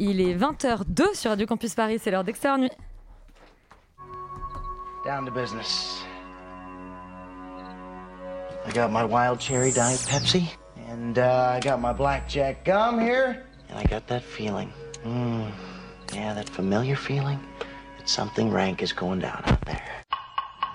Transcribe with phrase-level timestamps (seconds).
[0.00, 2.70] Il est 20h02 sur Radio Campus Paris, c'est l'heure d'Extérieur Nuit.
[5.04, 6.04] Down to business.
[8.64, 10.44] I got my wild cherry diet Pepsi,
[10.88, 14.70] and uh, I got my blackjack gum here, and I got that feeling.
[15.04, 15.50] Mm,
[16.14, 17.40] yeah, that familiar feeling
[17.96, 19.82] that something rank is going down out there.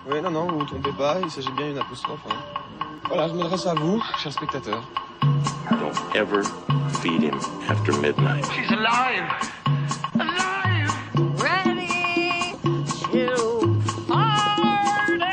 [0.05, 2.25] Oui, non, non, vous vous trompez pas, il s'agit bien d'une apostrophe.
[2.29, 2.35] Hein.
[3.07, 4.83] Voilà, je m'adresse à vous, chers spectateurs.
[5.69, 6.43] Don't ever
[7.01, 7.35] feed him
[7.67, 8.45] after midnight.
[8.53, 9.51] She's alive!
[10.15, 10.91] Alive!
[11.41, 12.55] Ready
[13.11, 15.23] to party.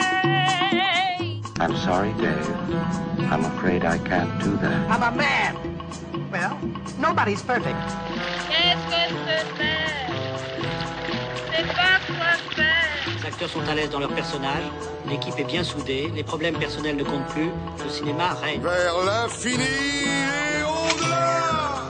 [1.61, 2.49] I'm sorry, Dave.
[3.31, 4.91] I'm afraid I can't do that.
[4.91, 5.57] I'm a man.
[6.31, 6.59] Well,
[6.99, 7.79] nobody's perfect.
[13.43, 14.65] Acteurs sont à l'aise dans leur personnage,
[15.09, 17.49] l'équipe est bien soudée, les problèmes personnels ne comptent plus,
[17.83, 18.61] le cinéma règne.
[18.61, 21.85] Vers l'infini et au-delà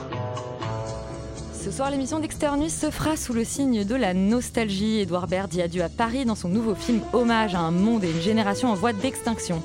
[1.53, 4.99] Ce soir, l'émission d'Extérieur Nuit se fera sous le signe de la nostalgie.
[4.99, 8.11] Édouard Baird dit adieu à Paris dans son nouveau film Hommage à un monde et
[8.11, 9.61] une génération en voie d'extinction.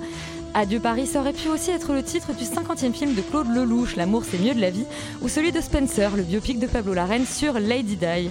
[0.59, 3.95] Adieu Paris, ça aurait pu aussi être le titre du 50e film de Claude Lelouch,
[3.95, 4.87] L'amour c'est mieux de la vie,
[5.21, 8.31] ou celui de Spencer, le biopic de Pablo Larraine sur Lady Di.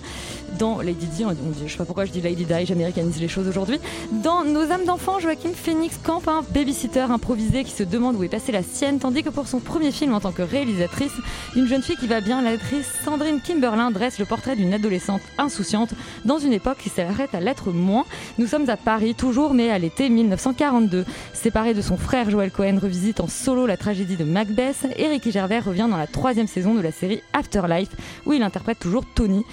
[0.57, 3.47] Dans Lady Di, on dit- sais pas pourquoi je dis Lady Di, j'américanise les choses
[3.47, 3.79] aujourd'hui.
[4.23, 8.27] Dans Nos âmes d'enfant, Joaquin Phoenix campe un babysitter improvisé qui se demande où est
[8.29, 11.11] passée la sienne, tandis que pour son premier film en tant que réalisatrice,
[11.55, 15.91] une jeune fille qui va bien, l'actrice Sandrine Kimberlin dresse le portrait d'une adolescente insouciante
[16.25, 18.05] dans une époque qui s'arrête à l'être moins.
[18.39, 21.05] Nous sommes à Paris toujours, mais à l'été 1942.
[21.33, 25.31] Séparé de son frère Joel Cohen revisite en solo la tragédie de Macbeth, et Ricky
[25.31, 27.89] Gervais revient dans la troisième saison de la série Afterlife,
[28.25, 29.43] où il interprète toujours Tony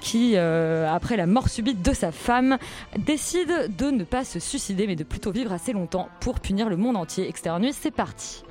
[0.00, 2.58] qui, euh, après la mort subite de sa femme,
[2.96, 6.76] décide de ne pas se suicider, mais de plutôt vivre assez longtemps pour punir le
[6.76, 7.32] monde entier.
[7.58, 8.42] Nuit, c'est parti.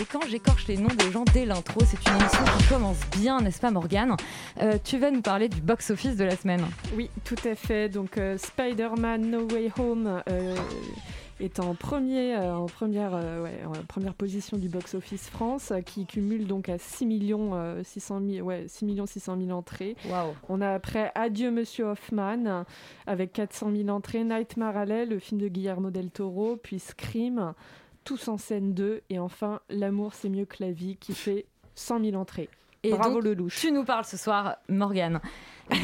[0.00, 3.40] Et quand j'écorche les noms des gens dès l'intro, c'est une émission qui commence bien,
[3.40, 4.16] n'est-ce pas Morgane
[4.60, 6.64] Euh, Tu vas nous parler du box-office de la semaine.
[6.96, 7.88] Oui, tout à fait.
[7.88, 10.56] Donc euh, Spider-Man No Way Home euh,
[11.40, 16.68] est en, premier, en, première, ouais, en première position du box-office France, qui cumule donc
[16.70, 19.94] à 6 millions, euh, 600 000, ouais, 6 millions 600 000 entrées.
[20.08, 22.64] Waouh On a après Adieu Monsieur Hoffman
[23.06, 27.52] avec 400 000 entrées, Nightmare Alley, le film de Guillermo del Toro, puis Scream,
[28.04, 32.04] Tous en scène 2 et enfin L'amour c'est mieux que la vie qui fait 100
[32.04, 32.48] 000 entrées.
[32.84, 33.60] Et Bravo donc, Lelouch.
[33.60, 35.20] Tu nous parles ce soir, Morgane.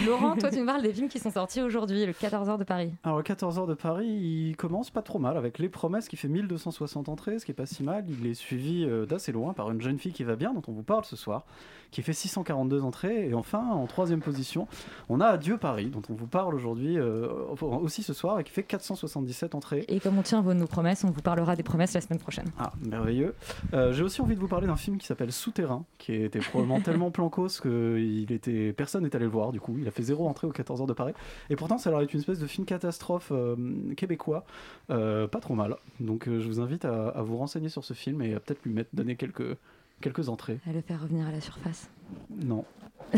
[0.06, 2.92] Laurent, toi, tu nous parles des films qui sont sortis aujourd'hui, le 14h de Paris.
[3.04, 6.28] Alors, le 14h de Paris, il commence pas trop mal avec Les Promesses qui fait
[6.28, 8.04] 1260 entrées, ce qui est pas si mal.
[8.08, 10.72] Il est suivi euh, d'assez loin par Une jeune fille qui va bien, dont on
[10.72, 11.44] vous parle ce soir,
[11.90, 13.28] qui fait 642 entrées.
[13.28, 14.66] Et enfin, en troisième position,
[15.08, 17.28] on a Adieu Paris, dont on vous parle aujourd'hui euh,
[17.60, 19.84] aussi ce soir, et qui fait 477 entrées.
[19.88, 22.46] Et comme on tient vos nos promesses, on vous parlera des promesses la semaine prochaine.
[22.58, 23.34] Ah, merveilleux.
[23.74, 26.80] Euh, J'ai aussi envie de vous parler d'un film qui s'appelle Souterrain, qui était probablement
[26.82, 28.72] tellement plancos que il était...
[28.72, 29.67] personne n'est allé le voir, du coup.
[29.78, 31.12] Il a fait zéro entrée aux 14 heures de Paris.
[31.50, 33.56] Et pourtant, ça leur est une espèce de film catastrophe euh,
[33.96, 34.44] québécois.
[34.90, 35.76] Euh, pas trop mal.
[36.00, 38.64] Donc, euh, je vous invite à, à vous renseigner sur ce film et à peut-être
[38.64, 39.56] lui mettre, donner quelques,
[40.00, 40.58] quelques entrées.
[40.68, 41.90] À le faire revenir à la surface.
[42.30, 42.64] Non.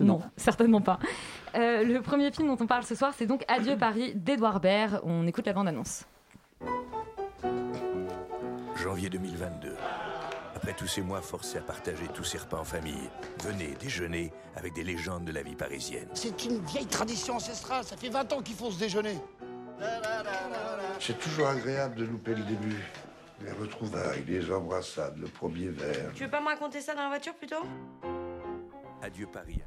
[0.00, 0.98] Non, certainement pas.
[1.54, 5.00] Euh, le premier film dont on parle ce soir, c'est donc Adieu Paris d'Edouard Baird.
[5.04, 6.04] On écoute la bande-annonce.
[8.76, 9.74] Janvier 2022.
[10.64, 13.10] Après tous ces mois forcés à partager tous ces repas en famille,
[13.42, 16.08] venez déjeuner avec des légendes de la vie parisienne.
[16.14, 19.18] C'est une vieille tradition ancestrale, ça fait 20 ans qu'il faut se déjeuner.
[20.98, 22.82] C'est toujours agréable de louper le début.
[23.42, 26.10] Les retrouvailles, les embrassades, le premier verre.
[26.14, 27.62] Tu veux pas me raconter ça dans la voiture plutôt?
[29.02, 29.60] Adieu Paris.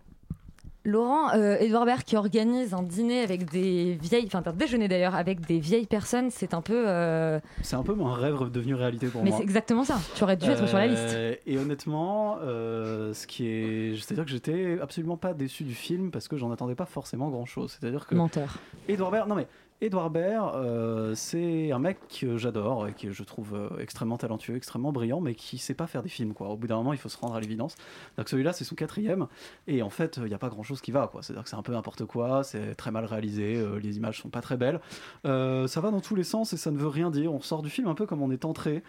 [0.88, 5.16] Laurent, euh, Edouard Baird qui organise un dîner avec des vieilles, enfin un déjeuner d'ailleurs,
[5.16, 6.88] avec des vieilles personnes, c'est un peu.
[6.88, 9.38] euh, C'est un peu mon rêve devenu réalité pour Mais moi.
[9.38, 10.00] c'est exactement ça.
[10.16, 11.02] Tu aurais dû être sur la liste.
[11.14, 16.10] Euh, Et honnêtement, euh, ce qui est, c'est-à-dire que j'étais absolument pas déçu du film
[16.10, 17.78] parce que j'en attendais pas forcément grand-chose.
[17.78, 18.56] C'est-à-dire que Menteur.
[18.88, 19.48] Edouard Baird, non mais
[19.80, 24.56] Edouard Baird, euh, c'est un mec que j'adore et que je trouve euh, extrêmement talentueux,
[24.56, 26.34] extrêmement brillant, mais qui sait pas faire des films.
[26.34, 26.50] Quoi.
[26.50, 27.76] Au bout d'un moment, il faut se rendre à l'évidence.
[28.18, 29.28] Donc celui-là, c'est son quatrième,
[29.68, 31.12] et en fait, il n'y a pas grand-chose qui va.
[31.22, 34.42] C'est-à-dire c'est un peu n'importe quoi, c'est très mal réalisé, euh, les images sont pas
[34.42, 34.80] très belles.
[35.24, 37.32] Ça va dans tous les sens et ça ne veut rien dire.
[37.32, 38.82] On sort du film un peu comme on est entré,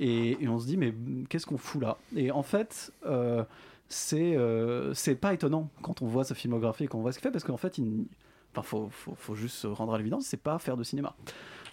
[0.00, 0.92] et, on se dit mais
[1.28, 1.98] qu'est-ce qu'on fout là?
[2.16, 2.92] Et en fait.
[3.88, 7.30] c'est euh, pas étonnant quand on voit sa filmographie et qu'on voit ce qu'il fait
[7.30, 8.06] parce qu'en fait il,
[8.54, 11.14] Enfin, faut, faut, juste se rendre à l'évidence, c'est pas faire de cinéma.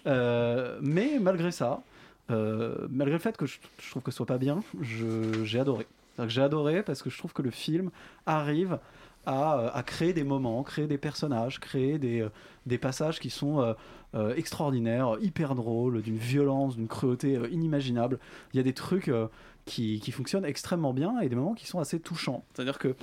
[0.06, 1.82] Euh, mais malgré ça,
[2.30, 3.58] euh, malgré le fait que je,
[3.90, 5.86] trouve que ce soit pas bien, j'ai adoré.
[6.26, 7.90] J'ai adoré parce que je trouve que le film
[8.26, 8.78] arrive
[9.26, 13.74] à, euh, créer des moments, créer des personnages, créer des, passages qui sont euh,
[14.14, 18.18] euh, extraordinaire, hyper drôle, d'une violence, d'une cruauté inimaginable.
[18.52, 19.10] Il y a des trucs
[19.66, 22.44] qui fonctionnent extrêmement bien et des moments qui sont assez touchants.
[22.54, 22.96] C'est-à-dire que,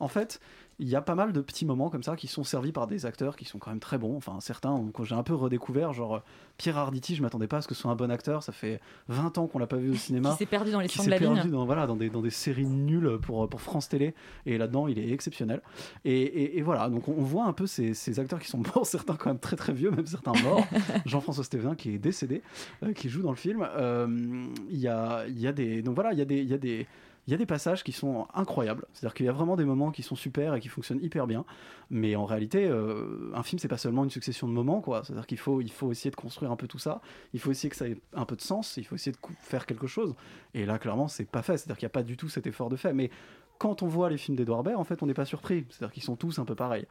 [0.00, 0.40] en fait,
[0.82, 3.06] il y a pas mal de petits moments comme ça qui sont servis par des
[3.06, 4.16] acteurs qui sont quand même très bons.
[4.16, 6.20] Enfin, certains, quand j'ai un peu redécouvert, genre euh,
[6.58, 8.42] Pierre Arditi, je m'attendais pas à ce que ce soit un bon acteur.
[8.42, 10.32] Ça fait 20 ans qu'on l'a pas vu au cinéma.
[10.32, 12.30] Qui s'est perdu dans les Qui de la perdu dans, voilà, dans, des, dans des
[12.30, 14.12] séries nulles pour, pour France Télé.
[14.44, 15.62] Et là-dedans, il est exceptionnel.
[16.04, 18.58] Et, et- et voilà, donc on, on voit un peu ces, ces acteurs qui sont
[18.74, 20.66] morts, certains quand même très très vieux, même certains morts.
[21.06, 22.42] Jean-François Stévenin qui est décédé,
[22.82, 23.64] euh, qui joue dans le film.
[23.76, 24.06] Euh,
[24.68, 25.82] Il y, a, y a des.
[25.82, 26.38] Donc voilà, il y a des.
[26.42, 26.86] Il y a des
[27.26, 28.86] il y a des passages qui sont incroyables.
[28.92, 31.44] C'est-à-dire qu'il y a vraiment des moments qui sont super et qui fonctionnent hyper bien.
[31.90, 35.02] Mais en réalité, euh, un film, c'est pas seulement une succession de moments, quoi.
[35.04, 37.00] C'est-à-dire qu'il faut, il faut essayer de construire un peu tout ça.
[37.32, 38.76] Il faut essayer que ça ait un peu de sens.
[38.76, 40.14] Il faut essayer de faire quelque chose.
[40.54, 41.58] Et là, clairement, c'est pas fait.
[41.58, 42.92] C'est-à-dire qu'il n'y a pas du tout cet effort de fait.
[42.92, 43.10] Mais
[43.62, 45.64] quand on voit les films d'Edouard Baird, en fait, on n'est pas surpris.
[45.70, 46.86] C'est-à-dire qu'ils sont tous un peu pareils.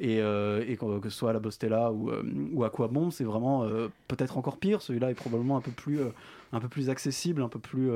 [0.00, 2.22] Et, euh, que, ce soit La Bostella ou, euh,
[2.54, 4.80] ou Aquabomb, c'est vraiment euh, peut-être encore pire.
[4.80, 6.00] Celui-là est probablement un peu plus,
[6.52, 7.90] un peu plus accessible, un peu plus,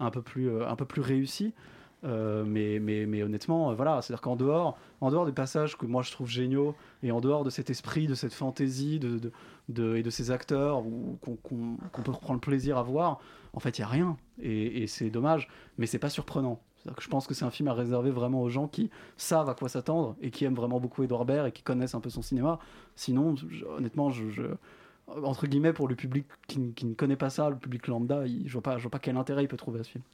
[0.00, 1.54] un peu plus, euh, un peu plus réussi.
[2.02, 5.84] Euh, mais, mais, mais honnêtement, euh, voilà, c'est-à-dire qu'en dehors, en dehors des passages que
[5.84, 9.32] moi je trouve géniaux, et en dehors de cet esprit, de cette fantaisie, de, de,
[9.68, 10.82] de- et de ces acteurs
[11.20, 13.20] qu'on qu'on- qu'on peut reprendre plaisir à voir,
[13.52, 14.16] en fait, il n'y a rien.
[14.40, 16.60] Et, c'est dommage, mais c'est pas surprenant.
[16.98, 18.88] Je pense que c'est un film à réserver vraiment aux gens qui
[19.18, 22.00] savent à quoi s'attendre et qui aiment vraiment beaucoup Edouard Baird et qui connaissent un
[22.00, 22.58] peu son cinéma.
[22.96, 23.34] Sinon,
[23.76, 24.30] honnêtement, je-
[25.24, 28.46] entre guillemets, pour le public qui, qui ne connaît pas ça, le public lambda, il-
[28.48, 30.04] je vois pas, je vois pas quel intérêt il peut trouver à ce film.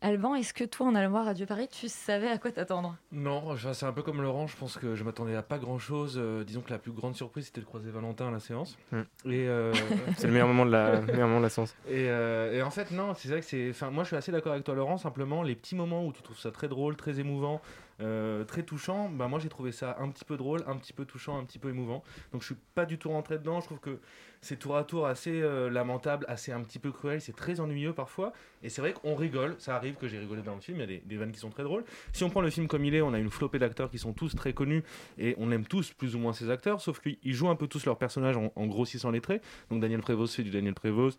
[0.00, 2.94] Alban, est-ce que toi, en allant voir Radio Paris, tu savais à quoi t'attendre?
[3.10, 6.20] Non, c'est un peu comme Laurent, je pense que je m'attendais à pas grand chose.
[6.46, 8.76] disons que la plus grande surprise c'était de croiser Valentin à la séance.
[8.92, 9.02] Hmm.
[9.24, 9.72] Et euh,
[10.18, 11.74] C'est le meilleur moment de la- le meilleur moment de la séance.
[11.88, 13.70] Et, euh, et en fait, non, c'est vrai que c'est.
[13.70, 16.20] Enfin, moi je suis assez d'accord avec toi, Laurent, simplement les petits moments où tu
[16.20, 17.62] trouves ça très drôle, très émouvant.
[18.00, 21.04] Euh, très touchant, bah moi j'ai trouvé ça un petit peu drôle, un petit peu
[21.04, 22.02] touchant, un petit peu émouvant.
[22.32, 23.60] Donc je suis pas du tout rentré dedans.
[23.60, 24.00] Je trouve que
[24.40, 27.92] c'est tour à tour assez euh, lamentable, assez un petit peu cruel, c'est très ennuyeux
[27.92, 28.32] parfois.
[28.62, 30.84] Et c'est vrai qu'on rigole, ça arrive que j'ai rigolé dans le film, il y
[30.84, 31.84] a des, des vannes qui sont très drôles.
[32.12, 34.12] Si on prend le film comme il est, on a une flopée d'acteurs qui sont
[34.12, 34.82] tous très connus
[35.18, 37.86] et on aime tous plus ou moins ces acteurs, sauf qu'ils jouent un peu tous
[37.86, 39.42] leurs personnages en, en grossissant les traits.
[39.70, 41.18] Donc Daniel Prévost fait du Daniel Prévost.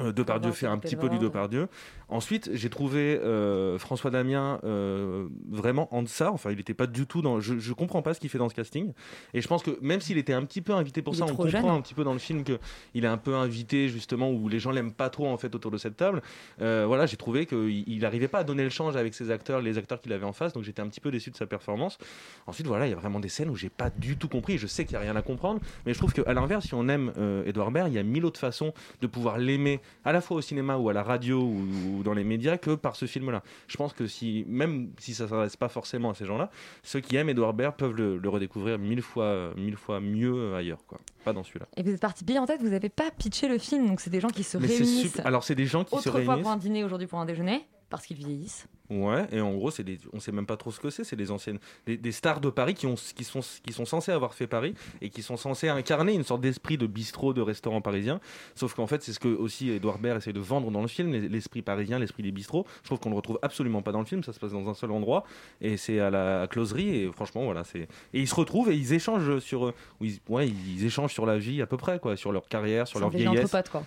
[0.00, 1.68] Euh, Depardieu fait un petit peu du Depardieu.
[2.08, 6.30] Ensuite, j'ai trouvé euh, François Damien euh, vraiment en deçà.
[6.30, 7.40] Enfin, il n'était pas du tout dans.
[7.40, 8.92] Je, je comprends pas ce qu'il fait dans ce casting.
[9.34, 11.28] Et je pense que même s'il était un petit peu invité pour Il ça, on
[11.28, 11.64] comprend jeune.
[11.66, 12.58] un petit peu dans le film que
[12.94, 15.70] il est un peu invité justement où les gens l'aiment pas trop en fait autour
[15.70, 16.22] de cette table.
[16.60, 19.60] Euh, voilà, j'ai trouvé qu'il il arrivait pas à donner le change avec ses acteurs,
[19.60, 20.52] les acteurs qu'il avait en face.
[20.52, 21.98] Donc j'étais un petit peu déçu de sa performance.
[22.46, 24.58] Ensuite, voilà, il y a vraiment des scènes où j'ai pas du tout compris.
[24.58, 26.88] Je sais qu'il y a rien à comprendre, mais je trouve qu'à l'inverse, si on
[26.88, 30.20] aime euh, Edouard Baird, il y a mille autres façons de pouvoir l'aimer à la
[30.20, 33.06] fois au cinéma ou à la radio ou, ou dans les médias que par ce
[33.06, 33.42] film-là.
[33.68, 36.50] Je pense que si, même si ça s'adresse pas forcément à ces gens-là,
[36.82, 40.84] ceux qui aiment Edouard Baird peuvent le, le redécouvrir mille fois, mille fois mieux ailleurs,
[40.86, 40.98] quoi.
[41.24, 41.66] Pas dans celui-là.
[41.76, 44.10] Et vous êtes parti bien en tête, vous n'avez pas pitché le film, donc c'est
[44.10, 45.02] des gens qui se Mais c'est réunissent.
[45.12, 46.42] super- Alors c'est des gens qui se Autrefois réunissent.
[46.42, 48.66] pour un dîner, aujourd'hui pour un déjeuner, parce qu'ils vieillissent.
[48.88, 51.02] Ouais, et en gros, c'est des, on sait même pas trop ce que c'est.
[51.02, 54.12] C'est des anciennes, des, des stars de Paris qui, ont, qui, sont, qui sont censées
[54.12, 57.80] avoir fait Paris et qui sont censées incarner une sorte d'esprit de bistrot, de restaurant
[57.80, 58.20] parisien.
[58.54, 61.10] Sauf qu'en fait, c'est ce que aussi Edouard Baird essaie de vendre dans le film,
[61.10, 62.64] les- l'esprit parisien, l'esprit des bistrots.
[62.82, 64.22] Je trouve qu'on le retrouve absolument pas dans le film.
[64.22, 65.24] Ça se passe dans un seul endroit
[65.60, 67.02] et c'est à la closerie.
[67.02, 67.88] Et franchement, voilà, c'est.
[68.14, 69.62] Et ils se retrouvent et ils échangent sur,
[70.00, 72.86] ou ils, ouais, ils échangent sur la vie à peu près, quoi, sur leur carrière,
[72.86, 73.52] sur leur vieillesse.
[73.52, 73.82] entre potes, quoi.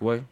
[0.00, 0.22] Ouais.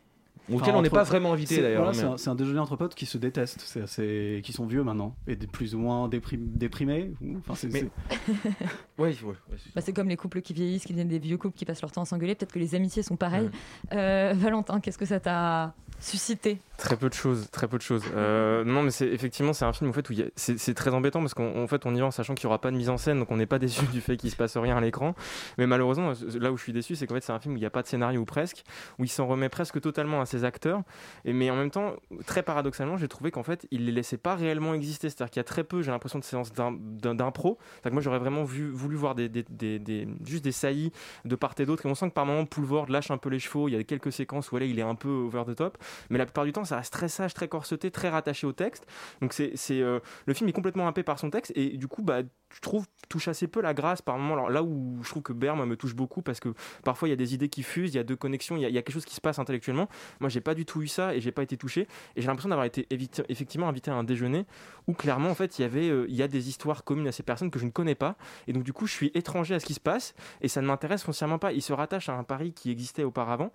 [0.50, 1.82] Auquel on n'est pas vraiment invité d'ailleurs.
[1.84, 4.82] voilà, mais- c'est un- déjeuner entre potes qui se détestent, c'est assez- qui sont vieux
[4.82, 7.10] maintenant et plus ou moins déprim- déprimés.
[7.38, 8.16] Enfin, c'est- Mais- c'est-
[8.98, 9.34] Ouais, ouais,
[9.76, 11.92] Bah, c'est comme les couples qui vieillissent, qui deviennent des vieux couples qui passent leur
[11.92, 12.34] temps à s'engueuler.
[12.34, 13.50] Peut-être que les amitiés sont pareilles.
[13.92, 16.58] Euh, Valentin, qu'est-ce que ça t'a suscité?
[16.76, 18.04] Très peu de choses, très peu de choses.
[18.14, 21.34] Euh, non, mais c'est effectivement c'est un film en fait où c'est très embêtant parce
[21.34, 22.96] qu'en en fait on y va en sachant qu'il n'y aura pas de mise en
[22.98, 25.14] scène, donc on n'est pas déçu du fait qu'il se passe rien à l'écran.
[25.58, 27.60] Mais malheureusement, là où je suis déçu, c'est qu'en fait c'est un film où il
[27.60, 28.62] n'y a pas de scénario ou presque,
[29.00, 30.82] où il s'en remet presque totalement à ses acteurs.
[31.24, 31.94] Et mais en même temps,
[32.26, 35.08] très paradoxalement, j'ai trouvé qu'en fait il les laissait pas réellement exister.
[35.10, 37.58] C'est-à-dire qu'il y a très peu, j'ai l'impression de séances d'im- d'im- d'impro.
[37.90, 40.92] Moi j'aurais vraiment voulu voir des, des- des- juste des saillies
[41.24, 41.86] de part et d'autre.
[41.86, 43.68] Et on sent que par moments Poulvord lâche un peu les chevaux.
[43.68, 45.78] Il y a quelques séquences où il est un peu over the top.
[46.10, 48.86] Mais la plupart du temps, ça reste très sage, très corseté, très rattaché au texte.
[49.20, 52.20] Donc c'est, euh, le film est complètement happé par son texte et du coup, bah,
[52.54, 54.34] je trouve touche assez peu la grâce par moment.
[54.34, 56.50] Alors là où je trouve que moi, me touche beaucoup parce que
[56.84, 58.64] parfois il y a des idées qui fusent, il y a deux connexions, il y
[58.64, 59.88] a, il y a quelque chose qui se passe intellectuellement.
[60.20, 61.88] Moi, j'ai pas du tout eu ça et j'ai pas été touché.
[62.16, 62.86] Et j'ai l'impression d'avoir été
[63.28, 64.46] effectivement invité à un déjeuner
[64.86, 67.12] où clairement en fait il y avait, euh, il y a des histoires communes à
[67.12, 68.16] ces personnes que je ne connais pas
[68.46, 70.66] et donc du coup je suis étranger à ce qui se passe et ça ne
[70.66, 71.52] m'intéresse foncièrement pas.
[71.52, 73.52] Il se rattache à un Paris qui existait auparavant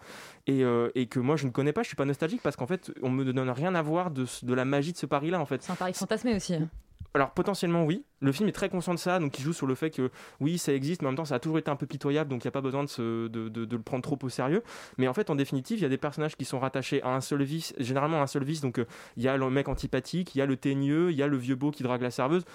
[0.48, 1.82] et, euh, et que moi je ne connais pas.
[1.84, 4.54] Je suis pas nostalgique parce qu'en fait on me donne rien à voir de, de
[4.54, 5.64] la magie de ce Paris-là en fait.
[5.64, 6.56] C'est un pari fantasmé aussi.
[7.14, 9.76] Alors potentiellement oui, le film est très conscient de ça, donc il joue sur le
[9.76, 11.86] fait que oui ça existe, mais en même temps ça a toujours été un peu
[11.86, 14.64] pitoyable, donc il n'y a pas besoin de, se- de le prendre trop au sérieux.
[14.98, 17.22] Mais en fait en définitive il y a des personnages qui sont rattachés à un
[17.22, 18.86] seul vice, généralement à un seul vice, donc euh,
[19.18, 21.38] il y a le mec antipathique, il y a le teigneux, il y a le
[21.38, 22.46] vieux beau qui drague la serveuse.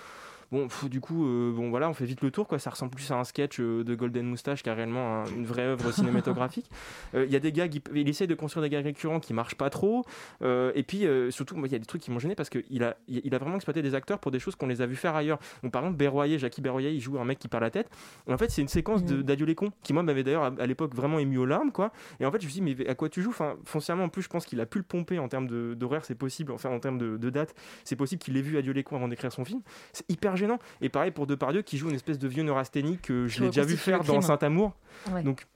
[0.50, 2.58] Bon, pff, du coup, euh, bon voilà, on fait vite le tour, quoi.
[2.58, 5.64] Ça ressemble plus à un sketch euh, de Golden Moustache qu'à réellement un- une vraie
[5.66, 6.70] œuvre cinématographique.
[7.14, 9.34] Euh, Il y a des gags, il, il essaye de construire des gags récurrents qui
[9.34, 10.04] marchent pas trop.
[10.40, 12.82] Euh, et puis, euh, surtout, il y a des trucs qui m'ont gêné parce qu'il
[12.82, 15.14] a, il a vraiment exploité des acteurs pour des choses qu'on les a vu faire
[15.14, 15.38] ailleurs.
[15.62, 17.90] Donc, par exemple, Berroyer, Jackie Berroyer, il joue un mec qui perd la tête.
[18.26, 20.52] Et en fait, c'est une séquence de- d'adieu les cons qui, moi, m'avait d'ailleurs à,
[20.58, 21.92] à l'époque vraiment ému aux larmes, quoi.
[22.20, 23.30] Et en fait, je me suis dit, mais à quoi tu joues?
[23.30, 26.14] Enfin, foncièrement, en plus, je pense qu'il a pu le pomper en termes d'horaire, c'est
[26.14, 26.52] possible.
[26.52, 29.08] Enfin, en termes de, de date, c'est possible qu'il ait vu Adieu les cons avant
[29.08, 29.60] d'écrire son film.
[29.92, 30.58] C'est hyper gênant.
[30.80, 33.64] Et pareil pour Depardieu qui joue une espèce de vieux neurasthénique que je l'ai déjà
[33.64, 34.20] vu faire dans.
[34.20, 34.74] Saint-Amour.
[35.12, 35.22] Ouais.
[35.22, 35.46] Donc,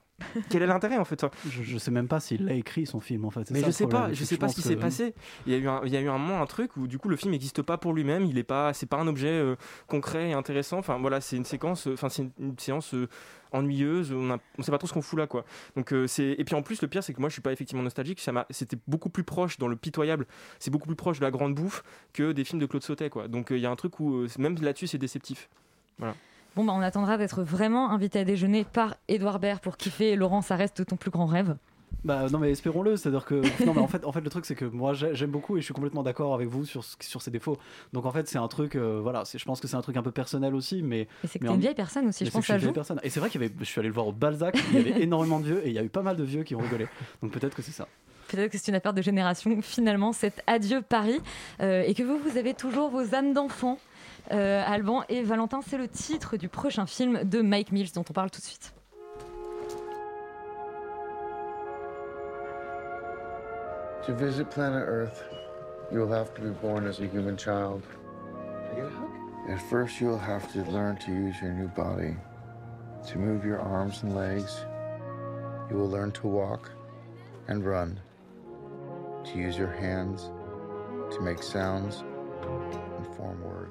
[0.49, 3.01] quel est l'intérêt en fait ça Je, je sais même pas s'il a écrit son
[3.01, 3.51] film en fait.
[3.51, 5.15] mais ça je sais pas, je sais pas ce qui s'est passé.
[5.47, 6.99] Il y a eu un, il y a eu un moment un truc où du
[6.99, 8.25] coup le film n'existe pas pour lui-même.
[8.25, 10.79] Il est pas, c'est pas un objet euh, concret et intéressant.
[10.79, 13.09] Enfin voilà, c'est une séquence, enfin c'est une, une séance euh,
[13.53, 14.13] ennuyeuse.
[14.13, 15.45] On, a, on sait pas trop ce qu'on fout là quoi.
[15.77, 17.53] Donc euh, c'est et puis en plus le pire c'est que moi je suis pas
[17.53, 18.21] effectivement nostalgique.
[18.21, 20.27] Ça c'était beaucoup plus proche dans le pitoyable.
[20.59, 23.29] C'est beaucoup plus proche de la grande bouffe que des films de Claude Sautet quoi.
[23.29, 25.49] Donc euh, il y a un truc où euh, même là-dessus c'est déceptif.
[25.99, 26.15] Voilà.
[26.57, 30.17] Bon, bah, on attendra d'être vraiment invité à déjeuner par Édouard Baird pour kiffer.
[30.17, 31.57] Laurent, ça reste ton plus grand rêve.
[32.05, 34.57] Bah non mais espérons-le, c'est-à-dire que non mais en fait en fait le truc c'est
[34.57, 37.31] que moi j'ai- j'aime beaucoup et je suis complètement d'accord avec vous sur sur ses
[37.31, 37.59] défauts.
[37.93, 40.03] Donc en fait c'est un truc euh, voilà, je pense que c'est un truc un
[40.03, 42.33] peu personnel aussi mais Et c'est que t'es en- une vieille personne aussi, Mais je
[42.35, 42.99] pense que vieille personne.
[43.05, 44.81] Et c'est vrai qu'il y avait je suis allé le voir au Balzac, il y
[44.81, 46.61] avait énormément de vieux et il y a eu pas mal de vieux qui ont
[46.61, 46.89] rigolé.
[47.23, 47.87] Donc peut-être que c'est ça.
[48.29, 51.21] Peut-être que c'est une affaire de génération, finalement, cet adieu Paris.
[51.61, 53.79] Euh, et que vous, vous avez toujours vos âmes d'enfant.
[54.31, 58.13] Euh, Alban et Valentin, c'est le titre du prochain film de Mike Mills dont on
[58.13, 58.73] parle tout de suite.
[64.07, 65.25] To visit planet Earth,
[65.93, 67.83] you'll have to be born as a human child.
[69.49, 72.17] At first, you'll have to learn to use your new body,
[73.09, 74.65] to move your arms and legs.
[75.71, 76.71] You will learn to walk
[77.49, 78.01] and run,
[79.25, 80.31] to use your hands,
[81.13, 82.03] to make sounds
[82.43, 83.62] and form words.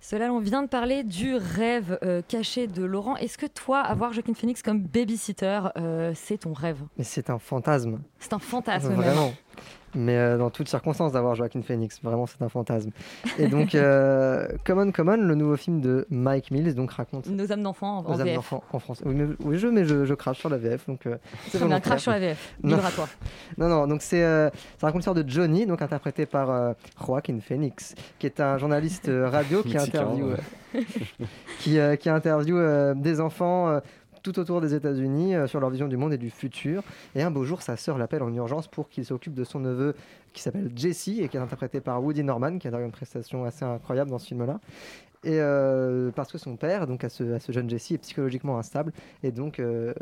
[0.00, 3.16] Cela, on vient de parler du rêve euh, caché de Laurent.
[3.16, 6.78] Est-ce que toi, avoir Joaquin Phoenix comme babysitter, euh, c'est ton rêve?
[6.96, 7.98] Mais c'est un fantasme.
[8.20, 8.94] C'est un fantasme.
[8.94, 9.32] Vraiment.
[9.94, 12.90] Mais euh, dans toutes circonstances d'avoir Joaquin Phoenix, vraiment c'est un fantasme.
[13.38, 17.62] Et donc, euh, Common Common, le nouveau film de Mike Mills, donc raconte Nos âmes
[17.62, 18.36] d'enfants en, Nos âmes VF.
[18.36, 19.04] d'enfants en français.
[19.06, 21.16] Oui, mais, oui, je, mais je, je crache sur la VF, donc euh,
[21.48, 21.80] c'est volontaire.
[21.82, 22.54] crache sur la VF.
[22.62, 22.76] Non.
[22.76, 23.08] Libre à toi.
[23.58, 26.72] Non, non, donc c'est euh, ça raconte l'histoire de Johnny, donc interprété par euh,
[27.04, 30.36] Joaquin Phoenix, qui est un journaliste euh, radio qui interviewe,
[31.60, 33.80] qui, euh, qui interviewe euh, des enfants euh,
[34.32, 36.82] tout autour des États-Unis euh, sur leur vision du monde et du futur.
[37.14, 39.94] Et un beau jour, sa sœur l'appelle en urgence pour qu'il s'occupe de son neveu
[40.32, 43.44] qui s'appelle Jesse et qui est interprété par Woody Norman, qui a d'ailleurs une prestation
[43.44, 44.60] assez incroyable dans ce film-là.
[45.24, 48.92] Et euh, parce que son père, donc à ce, jeune Jesse, est psychologiquement instable,
[49.22, 49.92] et donc euh,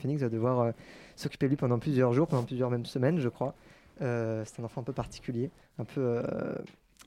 [0.00, 0.70] Phoenix va devoir euh,
[1.14, 3.54] s'occuper de lui pendant plusieurs jours, pendant plusieurs même semaines, je crois.
[3.98, 6.22] C'est un enfant un peu particulier, un peu,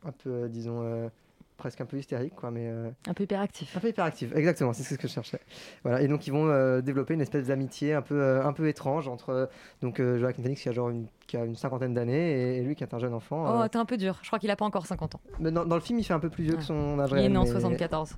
[0.04, 1.12] un peu, disons,
[1.60, 3.78] presque un peu hystérique, quoi, mais euh, Un peu hyperactif.
[3.78, 4.36] un peu hyperactif.
[4.36, 5.40] Exactement, c'est ce que je cherchais.
[5.84, 8.68] Voilà, et donc ils vont euh, développer une espèce d'amitié un peu, euh, un peu
[8.68, 9.48] étrange entre
[9.82, 12.74] donc Joaquin Phoenix qui a genre une, qui a une cinquantaine d'années et, et lui
[12.76, 13.62] qui est un jeune enfant.
[13.64, 14.18] Oh, t'es un peu dur.
[14.24, 15.22] Je crois qu'il a pas encore 50 ans.
[15.40, 17.20] mais dans, dans le film, il fait un peu plus vieux que son âge Il
[17.20, 18.16] est né en mais 74.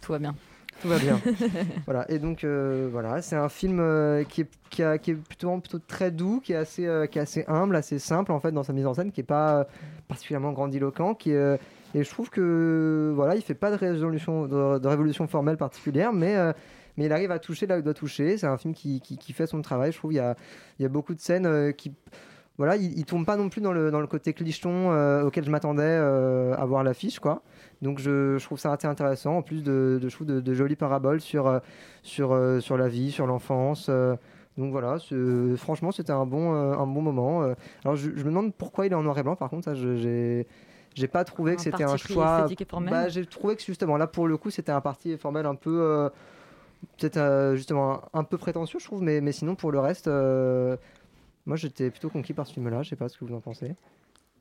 [0.00, 0.34] Tout va bien.
[0.80, 1.20] Tout va bien.
[1.86, 5.14] voilà, et donc euh, voilà, c'est un film euh, qui, est, qui, a- qui est
[5.14, 8.38] plutôt, plutôt très doux, qui est, assez, euh, qui est assez humble, assez simple en
[8.38, 9.66] fait dans sa mise en scène, qui est pas
[10.06, 11.58] particulièrement grandiloquent, qui est,
[11.94, 16.52] et je trouve que voilà, il fait pas de, révolution formelle particulière, mais euh,
[16.96, 18.36] mais il arrive à toucher là où il doit toucher.
[18.36, 19.00] C'est un film qui,
[19.32, 19.92] fait son travail.
[19.92, 21.92] Je trouve il y a, beaucoup de scènes euh, qui
[22.58, 25.94] voilà, il, il tombe pas non plus dans le, côté clicheton euh, auquel je m'attendais
[25.94, 27.42] à voir l'affiche, quoi.
[27.82, 30.00] Donc je, trouve ça assez intéressant, en plus de,
[30.52, 31.60] jolies paraboles sur,
[32.02, 33.88] sur, la vie, sur l'enfance.
[34.58, 34.98] donc voilà,
[35.56, 37.42] franchement, c'était un bon, un bon moment.
[37.84, 40.48] Alors je, je me demande pourquoi il est en noir et blanc, par contre, j'ai.
[40.98, 42.46] J'ai pas trouvé que Un c'était un choix.
[42.90, 45.80] Bah, j'ai trouvé que justement là pour le coup c'était un parti formel un peu
[45.80, 46.08] euh,
[46.98, 50.08] peut-être euh, justement un, un peu prétentieux je trouve, mais, mais sinon pour le reste,
[50.08, 50.76] euh,
[51.46, 52.82] moi j'étais plutôt conquis par ce film-là.
[52.82, 53.74] Je sais pas ce que vous en pensez.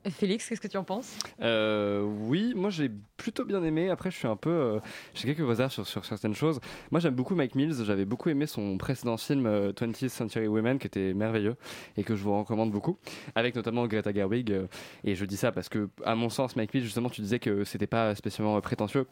[0.10, 1.18] Félix, qu'est-ce que tu en penses?
[1.42, 3.90] Euh, oui, moi j'ai plutôt bien aimé.
[3.90, 4.50] Après, je suis un peu.
[4.50, 4.80] euh,
[5.14, 6.62] j'ai quelques réserves sur, sur certaines choses.
[6.92, 7.84] Moi j'aime beaucoup Mike Mills.
[7.84, 11.58] J'avais beaucoup aimé son précédent film euh, 20th Century Women qui était merveilleux
[11.98, 12.98] et que je vous recommande beaucoup.
[13.36, 14.52] Avec notamment Greta Gerwig.
[14.52, 14.68] euh,
[15.04, 17.66] et je dis ça parce que, à mon sens, Mike Mills, justement, tu disais que
[17.66, 19.08] c'était pas spécialement euh, prétentieux.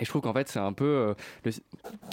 [0.00, 1.50] Et je trouve qu'en fait, c'est un peu euh, le,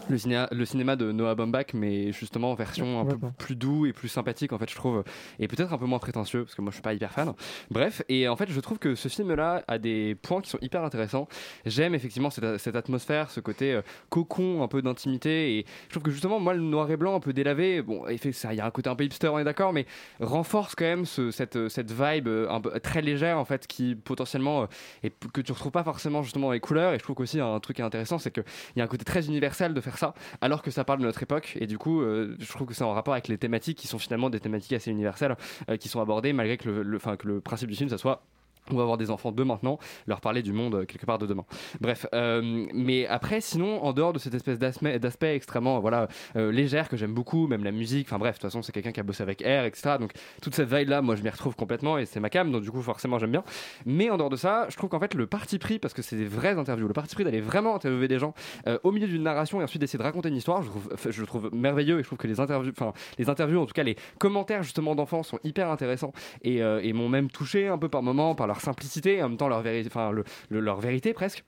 [0.10, 3.86] le, cinéma, le cinéma de Noah Baumbach, mais justement en version un peu plus doux
[3.86, 5.04] et plus sympathique, en fait, je trouve,
[5.40, 7.34] et peut-être un peu moins prétentieux, parce que moi je suis pas hyper fan.
[7.72, 10.84] Bref, et en fait, je trouve que ce film-là a des points qui sont hyper
[10.84, 11.28] intéressants.
[11.66, 16.04] J'aime effectivement cette, cette atmosphère, ce côté euh, cocon, un peu d'intimité, et je trouve
[16.04, 18.72] que justement, moi, le noir et blanc un peu délavé, bon, il y a un
[18.72, 19.86] côté un peu hipster, on est d'accord, mais
[20.20, 23.96] renforce quand même ce- cette, cette vibe euh, un peu très légère, en fait, qui
[23.96, 24.66] potentiellement euh,
[25.04, 27.60] et que tu retrouves pas forcément justement dans les couleurs et je trouve qu'aussi un
[27.60, 28.44] truc qui est intéressant c'est qu'il
[28.75, 31.24] y a un côté très universel de faire ça alors que ça parle de notre
[31.24, 31.58] époque.
[31.60, 34.00] Et du coup euh, je trouve que c'est en rapport avec les thématiques qui sont
[34.00, 35.36] finalement des thématiques assez universelles
[35.70, 38.24] euh, qui sont abordées malgré que le, que le principe du film ça soit
[38.72, 39.77] on va avoir des enfants de maintenant,
[40.08, 41.46] leur parler du monde euh, quelque part de demain.
[41.82, 46.88] Bref, euh, mais après, sinon, en dehors de cette espèce d'aspect extrêmement voilà, euh, légère
[46.88, 49.03] que j'aime beaucoup, même la musique, enfin bref, de toute façon, c'est quelqu'un qui a
[49.03, 49.98] bossé avec Air, etc.
[50.00, 52.72] Donc, toute cette vibe-là, moi, je m'y retrouve complètement et c'est ma cam, donc du
[52.72, 53.43] coup, forcément, j'aime bien.
[53.86, 56.15] Mais en dehors de ça, je trouve qu'en fait, le parti pris, parce que c'est
[56.15, 58.34] des vraies interviews, le parti pris d'aller vraiment interviewer des gens
[58.67, 60.63] euh, au milieu d'une narration et ensuite d'essayer de raconter une histoire,
[61.10, 63.74] je le trouve merveilleux et je trouve que les interviews, enfin, les interviews, en tout
[63.74, 67.89] cas, les commentaires justement d'enfants sont hyper intéressants et, et m'ont même touché un peu
[67.89, 70.79] par moment par leur simplicité et en même temps leur vérité, enfin, le- le- leur
[70.79, 71.43] vérité presque.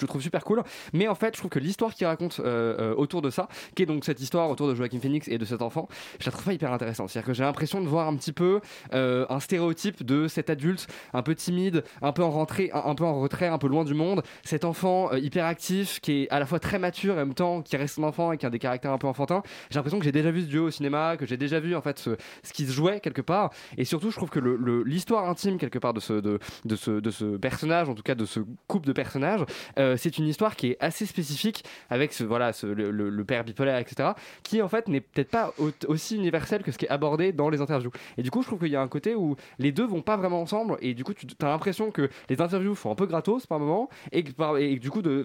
[0.00, 0.62] Je trouve super cool,
[0.92, 3.82] mais en fait, je trouve que l'histoire qu'il raconte euh, euh, autour de ça, qui
[3.82, 5.88] est donc cette histoire autour de Joaquin Phoenix et de cet enfant,
[6.20, 7.10] je la trouve pas hyper intéressante.
[7.10, 8.60] C'est-à-dire que j'ai l'impression de voir un petit peu
[8.94, 13.04] euh, un stéréotype de cet adulte un peu timide, un peu en rentrée, un, peu
[13.04, 16.46] en retrait, un peu loin du monde, cet enfant hyper actif qui est à la
[16.46, 18.58] fois très mature et en même temps qui reste un enfant et qui a des
[18.58, 19.42] caractères un peu enfantins.
[19.70, 21.80] J'ai l'impression que j'ai déjà vu ce duo au cinéma, que j'ai déjà vu en
[21.80, 24.40] fait ce, ce qui se jouait quelque part, et surtout, je trouve que
[24.84, 26.38] l'histoire intime quelque part de ce, de
[26.76, 29.44] ce, de ce personnage, en tout cas de ce couple de personnages,
[29.86, 34.10] euh, c'est une histoire qui est assez spécifique avec ce, voilà, le, père bipolaire, etc.,
[34.42, 37.48] qui en fait n'est peut-être pas au- aussi universel que ce qui est abordé dans
[37.48, 37.90] les interviews.
[38.18, 40.16] Et du coup, je trouve qu'il y a un côté où les deux vont pas
[40.16, 43.46] vraiment ensemble, et du coup, tu as l'impression que les interviews font un peu gratos
[43.46, 45.24] par moment, et que, du coup, de,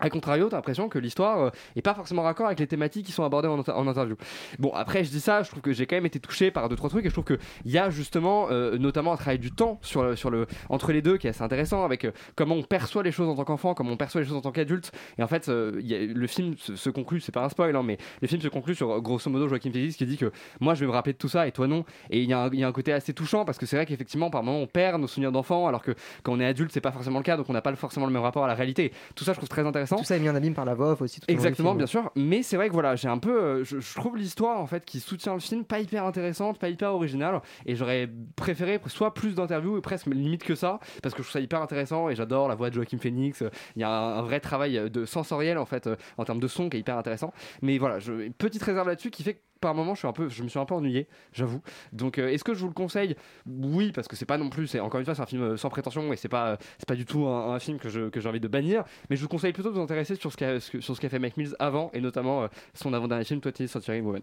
[0.00, 3.12] a contrario, t'as l'impression que l'histoire euh, est pas forcément raccord avec les thématiques qui
[3.12, 4.16] sont abordées en, inter- en interview.
[4.58, 6.76] Bon, après, je dis ça, je trouve que j'ai quand même été touché par deux
[6.76, 9.50] trois trucs et je trouve que il y a justement, euh, notamment un travail du
[9.52, 12.62] temps sur sur le entre les deux qui est assez intéressant avec euh, comment on
[12.62, 14.92] perçoit les choses en tant qu'enfant, comment on perçoit les choses en tant qu'adulte.
[15.18, 17.98] Et en fait, euh, le film se, se conclut, c'est pas un spoil, hein, mais
[18.22, 20.86] le film se conclut sur grosso modo Joaquin Phoenix qui dit que moi je vais
[20.86, 21.84] me rappeler de tout ça et toi non.
[22.10, 22.28] Et il y,
[22.58, 25.00] y a un côté assez touchant parce que c'est vrai qu'effectivement par moments on perd
[25.00, 27.48] nos souvenirs d'enfant alors que quand on est adulte c'est pas forcément le cas donc
[27.48, 28.92] on n'a pas forcément le même rapport à la réalité.
[29.14, 29.89] Tout ça je trouve très intéressant.
[29.98, 31.20] Tout ça est mis en abîme par la voix off aussi.
[31.20, 32.10] tout Exactement, bien sûr.
[32.16, 34.84] Mais c'est vrai que voilà, j'ai un peu, euh, je, je trouve l'histoire en fait
[34.84, 39.34] qui soutient le film pas hyper intéressante, pas hyper originale, et j'aurais préféré soit plus
[39.34, 42.48] d'interviews et presque limite que ça, parce que je trouve ça hyper intéressant et j'adore
[42.48, 43.42] la voix de Joaquin Phoenix.
[43.76, 46.40] Il y a un, un vrai travail euh, de sensoriel en fait euh, en termes
[46.40, 47.32] de son qui est hyper intéressant.
[47.62, 50.12] Mais voilà, je, une petite réserve là-dessus qui fait que par moment je suis un
[50.12, 51.60] peu je me suis un peu ennuyé j'avoue.
[51.92, 53.16] Donc euh, est-ce que je vous le conseille?
[53.46, 55.70] Oui parce que c'est pas non plus encore une fois c'est un film euh, sans
[55.70, 58.84] prétention et c'est pas euh, pas du tout un, film que j'ai envie de bannir.
[59.10, 61.90] Mais je vous conseille plutôt de vous intéresser sur ce qu'a fait Mike Mills avant
[61.92, 64.22] et notamment son avant-dernier film 20th Century Woman.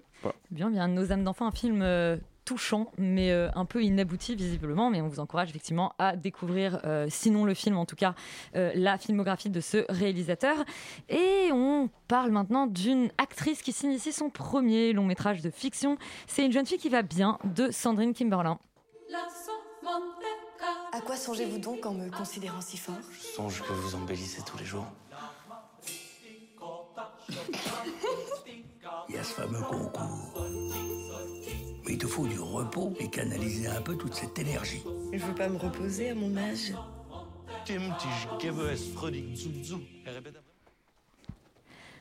[0.51, 1.83] Bien, bien, Nos âmes d'enfant, un film
[2.47, 7.07] touchant, mais euh, un peu inabouti visiblement, mais on vous encourage effectivement à découvrir, euh,
[7.09, 8.15] sinon le film, en tout cas
[8.55, 10.55] euh, la filmographie de ce réalisateur.
[11.09, 15.97] Et on parle maintenant d'une actrice qui signe ici son premier long métrage de fiction.
[16.25, 18.59] C'est une jeune fille qui va bien, de Sandrine Kimberlin.
[20.93, 22.95] À quoi songez-vous donc en me considérant si fort?
[23.11, 24.85] Je songe que vous embellissez tous les jours.
[29.09, 30.46] Il y a ce fameux concours.
[31.97, 34.83] Il te faut du repos et canaliser un peu toute cette énergie.
[35.11, 36.75] Je veux pas me reposer à mon âge.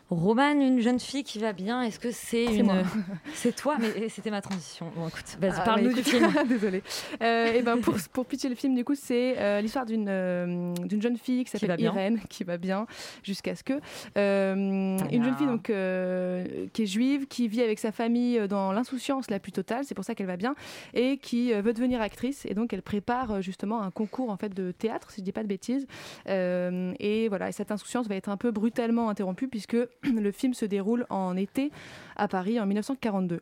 [0.08, 2.84] Romane, une jeune fille qui va bien, est-ce que c'est C'est une...
[3.34, 4.92] C'est toi, mais c'était ma transition.
[4.94, 6.32] Bon, écoute, vas-y, Ah, parle-nous du film.
[6.48, 6.82] Désolée.
[7.22, 10.74] Euh, et ben pour, pour pitcher le film, du coup, c'est euh, l'histoire d'une euh,
[10.74, 11.80] d'une jeune fille qui s'appelle.
[11.80, 12.86] Irène, qui va bien
[13.22, 13.74] jusqu'à ce que.
[14.14, 19.40] une jeune fille donc, qui est juive, qui vit avec sa famille dans l'insouciance la
[19.40, 20.54] plus totale, c'est pour ça qu'elle va bien,
[20.94, 22.46] et qui veut devenir actrice.
[22.46, 25.42] Et donc, elle prépare justement un concours en fait, de théâtre, si je dis pas
[25.42, 25.86] de bêtises.
[26.28, 30.64] Et voilà, et cette insouciance va être un peu brutalement interrompue, puisque le film se
[30.64, 31.70] déroule en été
[32.16, 33.40] à Paris en 1942.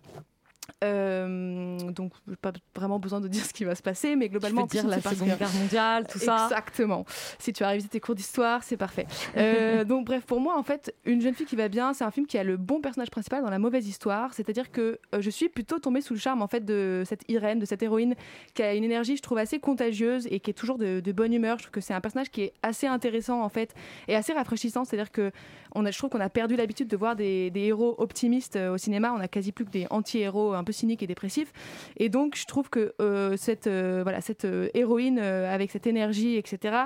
[0.82, 4.87] Euh, donc, pas vraiment besoin de dire ce qui va se passer, mais globalement, dire
[4.87, 7.04] la Seconde Guerre mondiale, tout ça Exactement.
[7.38, 9.06] Si tu as révisé tes cours d'histoire, c'est parfait.
[9.37, 12.10] Euh, donc, bref, pour moi, en fait, Une jeune fille qui va bien, c'est un
[12.10, 14.34] film qui a le bon personnage principal dans la mauvaise histoire.
[14.34, 17.58] C'est-à-dire que euh, je suis plutôt tombée sous le charme, en fait, de cette Irène,
[17.58, 18.14] de cette héroïne
[18.54, 21.32] qui a une énergie, je trouve, assez contagieuse et qui est toujours de, de bonne
[21.32, 21.58] humeur.
[21.58, 23.74] Je trouve que c'est un personnage qui est assez intéressant, en fait,
[24.08, 24.84] et assez rafraîchissant.
[24.84, 25.30] C'est-à-dire que
[25.76, 28.78] on a, je trouve qu'on a perdu l'habitude de voir des, des héros optimistes au
[28.78, 29.12] cinéma.
[29.12, 31.53] On a quasi plus que des anti-héros un peu cyniques et dépressifs.
[31.96, 36.37] Et donc, je trouve que euh, cette, euh, voilà, cette euh, héroïne avec cette énergie,
[36.37, 36.77] etc.,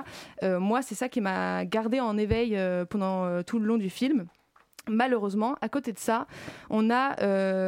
[0.43, 2.57] moi, c'est ça qui m'a gardé en éveil
[2.89, 4.25] pendant tout le long du film.
[4.87, 6.27] Malheureusement, à côté de ça,
[6.69, 7.15] on a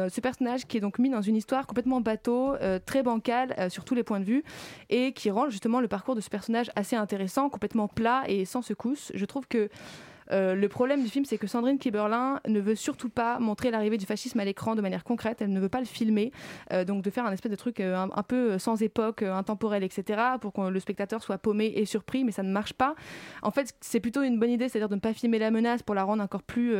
[0.08, 2.54] ce personnage qui est donc mis dans une histoire complètement bateau,
[2.86, 4.44] très bancale sur tous les points de vue,
[4.90, 8.62] et qui rend justement le parcours de ce personnage assez intéressant, complètement plat et sans
[8.62, 9.12] secousse.
[9.14, 9.68] Je trouve que
[10.32, 13.98] euh, le problème du film, c'est que Sandrine Kiberlin ne veut surtout pas montrer l'arrivée
[13.98, 15.42] du fascisme à l'écran de manière concrète.
[15.42, 16.32] Elle ne veut pas le filmer,
[16.72, 20.20] euh, donc de faire un espèce de truc euh, un, peu sans époque, intemporel, etc.,
[20.40, 22.94] pour que le spectateur soit paumé et surpris, mais ça ne marche pas.
[23.42, 25.94] En fait, c'est plutôt une bonne idée, c'est-à-dire de ne pas filmer la menace pour
[25.94, 26.74] la rendre encore plus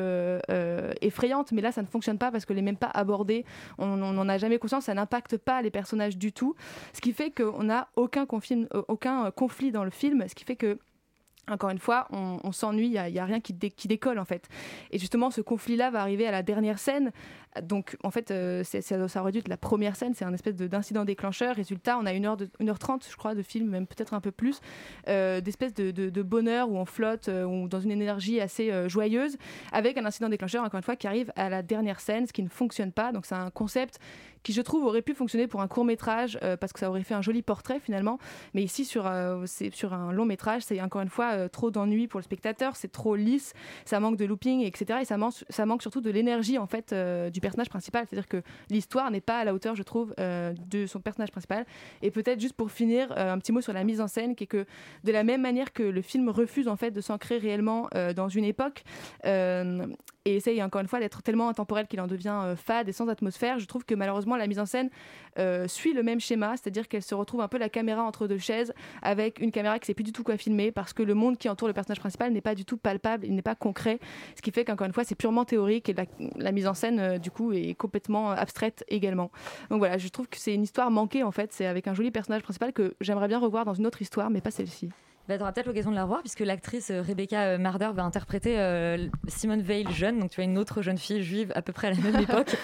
[1.01, 3.45] effrayante, mais là, ça ne fonctionne pas parce que les même pas abordée.
[3.79, 6.55] On n'en a jamais conscience, ça n'impacte pas les personnages du tout,
[6.93, 10.79] ce qui fait qu'on n'a aucun, conflit dans le film, ce qui fait que
[11.51, 14.49] encore une fois, on, s'ennuie, il n'y a, rien qui décolle en fait.
[14.91, 17.11] Et justement, ce conflit-là va arriver à la dernière scène.
[17.61, 20.57] Donc en fait, euh, ça, ça aurait dû être la première scène, c'est un espèce
[20.57, 21.55] de- d'incident déclencheur.
[21.55, 24.31] Résultat, on a 1 heure de, 1h30, je crois, de film, même peut-être un peu
[24.31, 24.61] plus,
[25.09, 29.37] euh, d'espèce de, bonheur où on flotte, euh, ou dans une énergie assez joyeuse,
[29.73, 32.43] avec un incident déclencheur, encore une fois, qui arrive à la dernière scène, ce qui
[32.43, 33.13] ne fonctionne pas.
[33.13, 33.99] Donc c'est un concept
[34.43, 37.15] qui, je trouve, aurait pu fonctionner pour un court métrage, parce que ça aurait fait
[37.15, 38.19] un joli portrait finalement.
[38.55, 39.11] Mais ici, sur,
[39.73, 43.15] sur un long métrage, c'est encore une fois trop d'ennui pour le spectateur, c'est trop
[43.15, 43.53] lisse,
[43.85, 45.01] ça manque de looping, etc.
[45.03, 46.95] Et ça, manque ça manque surtout de l'énergie en fait
[47.33, 48.07] du personnage principal.
[48.09, 51.67] C'est-à-dire que l'histoire n'est pas à la hauteur, je trouve, euh, de son personnage principal.
[52.01, 54.45] Et peut-être juste pour finir, euh, un petit mot sur la mise en scène, qui
[54.45, 54.65] est que
[55.05, 58.29] de la même manière que le film refuse en fait de s'ancrer réellement euh, dans
[58.29, 58.85] une époque.
[60.25, 63.09] Et essaye encore une fois d'être tellement intemporel qu'il en devient euh, fade et sans
[63.09, 63.59] atmosphère.
[63.59, 64.91] Je trouve que malheureusement la mise en scène
[65.39, 68.39] euh, suit le même schéma, c'est-à-dire qu'elle se retrouve un peu la caméra entre deux
[68.39, 71.39] chaises avec une caméra qui sait plus du tout quoi filmer parce que le monde
[71.39, 73.99] qui entoure le personnage principal n'est pas du tout palpable, il n'est pas concret,
[74.37, 75.95] ce qui fait qu'encore une fois c'est purement théorique et
[76.37, 79.31] la, mise en scène euh, du coup est complètement abstraite également.
[79.71, 82.11] Donc voilà, je trouve que c'est une histoire manquée en fait, c'est avec un joli
[82.11, 84.91] personnage principal que j'aimerais bien revoir dans une autre histoire mais pas celle-ci.
[85.29, 88.03] Bah, tu auras peut-être l'occasion de la revoir puisque l'actrice euh, Rebecca euh, Marder va
[88.03, 91.73] interpréter euh, Simone Veil jeune, donc tu as une autre jeune fille juive à peu
[91.73, 92.57] près à la même époque.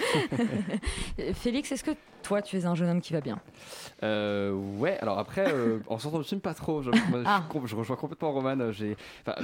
[1.33, 1.91] Félix, est-ce que
[2.23, 3.39] toi tu es un jeune homme qui va bien
[4.03, 6.81] Euh, ouais, alors après, euh, en sortant du film, pas trop.
[6.81, 7.43] Je, moi, Ah.
[7.65, 8.57] je rejoins complètement Roman.
[8.59, 8.73] euh,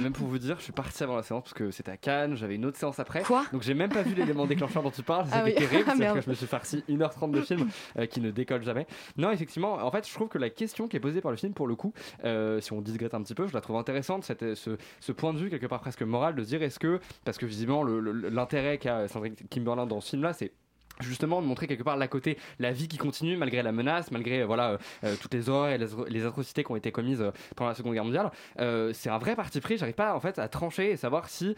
[0.00, 2.36] même pour vous dire, je suis parti avant la séance parce que c'était à Cannes,
[2.36, 3.22] j'avais une autre séance après.
[3.22, 3.44] Quoi?
[3.52, 5.26] Donc j'ai même pas vu l'élément déclencheur dont tu parles.
[5.26, 5.54] C'était Ah oui.
[5.54, 5.84] terrible.
[5.88, 6.16] Ah, merde.
[6.18, 8.86] que je me suis farci 1h30 de film euh, qui ne décolle jamais.
[9.18, 11.52] Non, effectivement, en fait, je trouve que la question qui est posée par le film,
[11.52, 11.92] pour le coup,
[12.60, 14.24] si on digrette un petit peu, je la trouve intéressante.
[14.24, 16.98] Cette, ce, ce point de vue, quelque part presque moral, de se dire est-ce que,
[17.24, 20.52] parce que visiblement, le- le- l'intérêt qu'a Sandrine Kimberlin dans ce film-là, c'est
[21.00, 24.42] justement de montrer quelque part la côté la vie qui continue malgré la menace malgré
[24.42, 25.78] euh, voilà euh, euh, toutes les horreurs et
[26.08, 28.30] les, atrocités qui ont été commises pendant la seconde guerre mondiale.
[28.92, 29.76] C'est un vrai parti pris.
[29.76, 31.54] J'arrive pas en fait à trancher et savoir si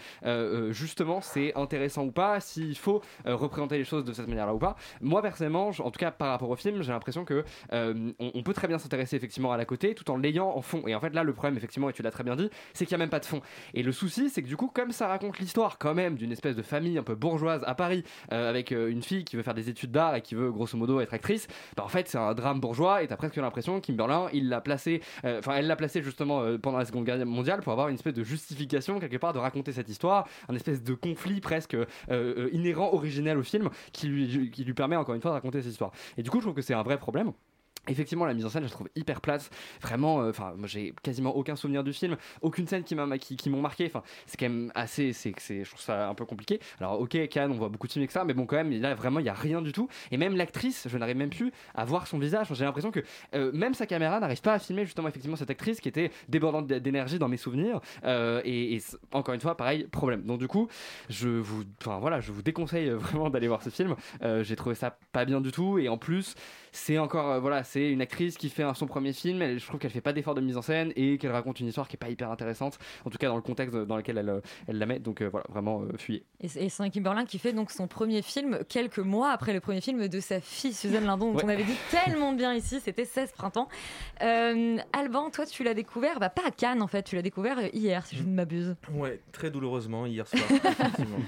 [0.70, 4.58] justement c'est intéressant ou pas s'il faut représenter les choses de cette manière là ou
[4.58, 4.76] pas.
[5.00, 8.68] Moi personnellement en tout cas par rapport au film j'ai l'impression que on, peut très
[8.68, 10.82] bien s'intéresser effectivement à la côté tout en l'ayant en fond.
[10.86, 12.92] Et en fait là le problème effectivement et tu l'as très bien dit c'est qu'il
[12.92, 13.40] y a même pas de fond.
[13.74, 16.56] Et le souci c'est que du coup comme ça raconte l'histoire quand même d'une espèce
[16.56, 19.92] de famille un peu bourgeoise à Paris avec une fille qui veut faire des études
[19.92, 23.02] d'art et qui veut grosso modo être actrice, bah, en fait c'est un drame bourgeois
[23.02, 26.42] et t'as presque l'impression que Kimberlin il l'a placé, euh, enfin elle l'a placé justement
[26.42, 29.38] euh, pendant la Seconde Guerre mondiale pour avoir une espèce de justification quelque part de
[29.38, 31.76] raconter cette histoire, un espèce de conflit presque
[32.10, 35.62] euh, inhérent, originel au film qui lui, qui lui permet encore une fois de raconter
[35.62, 35.92] cette histoire.
[36.16, 37.32] Et du coup je trouve que c'est un vrai problème.
[37.88, 39.50] Effectivement, la mise en scène, je la trouve hyper plate.
[39.82, 43.36] Vraiment, euh, enfin, moi j'ai quasiment aucun souvenir du film, aucune scène qui m'a qui,
[43.36, 43.86] qui m'ont marqué.
[43.86, 46.60] Enfin, c'est quand même assez, c'est, c'est, je trouve ça un peu compliqué.
[46.80, 48.94] Alors, ok, Cannes, on voit beaucoup de films avec ça, mais bon, quand même, là
[48.94, 49.88] vraiment, il y a rien du tout.
[50.10, 52.48] Et même l'actrice, je n'arrive même plus à voir son visage.
[52.52, 53.00] J'ai l'impression que
[53.34, 56.66] euh, même sa caméra n'arrive pas à filmer justement effectivement cette actrice qui était débordante
[56.66, 57.80] d'énergie dans mes souvenirs.
[58.04, 58.80] Euh, et,
[59.12, 60.22] encore une fois, pareil, problème.
[60.22, 60.68] Donc du coup,
[61.08, 63.96] je vous, enfin voilà, je vous déconseille vraiment d'aller voir ce film.
[64.22, 65.78] Euh, j'ai trouvé ça pas bien du tout.
[65.78, 66.34] Et en plus,
[66.72, 69.42] c'est encore, euh, voilà, une actrice qui fait un- son premier film.
[69.42, 71.66] Elle, je trouve qu'elle fait pas d'effort de mise en scène et qu'elle raconte une
[71.68, 72.78] histoire qui est pas hyper intéressante.
[73.04, 74.98] En tout cas, dans le contexte dans lequel elle, euh, elle la met.
[74.98, 76.24] Donc euh, voilà, vraiment euh, fuyez.
[76.40, 79.80] Et, et Sandrine Kimberlin qui fait donc son premier film quelques mois après le premier
[79.80, 81.44] film de sa fille Suzanne Lindon, dont Ouais.
[81.44, 83.68] on avait dit tellement de bien ici, c'était 16 printemps.
[84.22, 87.58] Euh, Alban, toi tu l'as découvert, bah, pas à Cannes en fait, tu l'as découvert
[87.74, 88.74] hier si je ne m'abuse.
[88.92, 90.42] Ouais, très douloureusement hier soir.
[90.50, 91.18] effectivement.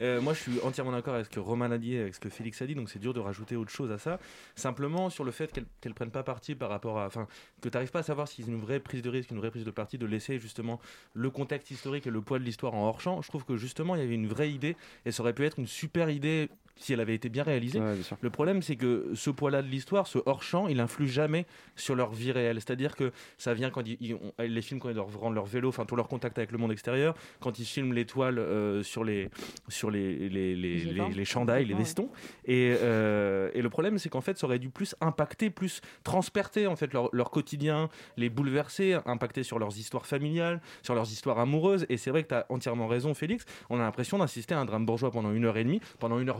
[0.00, 2.28] Euh, moi, je suis entièrement d'accord avec ce que Roman a dit, avec ce que
[2.28, 4.20] Félix a dit, donc c'est dur de rajouter autre chose à ça.
[4.54, 7.06] Simplement sur le fait qu'elle qu'elle prenne pas parti par rapport à.
[7.06, 7.26] Enfin,
[7.60, 9.50] que tu n'arrives pas à savoir si c'est une vraie prise de risque, une vraie
[9.50, 10.80] prise de parti, de laisser justement
[11.14, 13.22] le contexte historique et le poids de l'histoire en hors champ.
[13.22, 15.58] Je trouve que justement, il y avait une vraie idée et ça aurait pu être
[15.58, 17.80] une super idée si elle avait été bien réalisée.
[17.80, 18.16] Ouais, bien sûr.
[18.20, 22.12] Le problème, c'est que ce poids-là de l'histoire, ce hors-champ, il influe jamais sur leur
[22.12, 22.56] vie réelle.
[22.56, 25.46] C'est-à-dire que ça vient quand ils, ils- on- les films quand ils leur rendent leur
[25.46, 29.04] vélo, enfin tout leur contact avec le monde extérieur, quand ils filment l'étoile euh, sur
[29.04, 29.28] les
[29.68, 31.08] sur les les, les, Les les- vents.
[31.08, 31.80] les chandails, les Ouais.
[31.80, 32.10] vestons.
[32.44, 36.66] Et, euh, et le problème, c'est qu'en fait, ça aurait dû plus impacter, plus transperter
[36.66, 41.38] en fait leur, leur quotidien, les bouleverser, impacter sur leurs histoires familiales, sur leurs histoires
[41.38, 41.86] amoureuses.
[41.88, 43.44] Et c'est vrai que tu as entièrement raison, Félix.
[43.70, 46.28] On a l'impression d'assister à un drame bourgeois pendant une heure et demie, pendant une
[46.28, 46.38] heure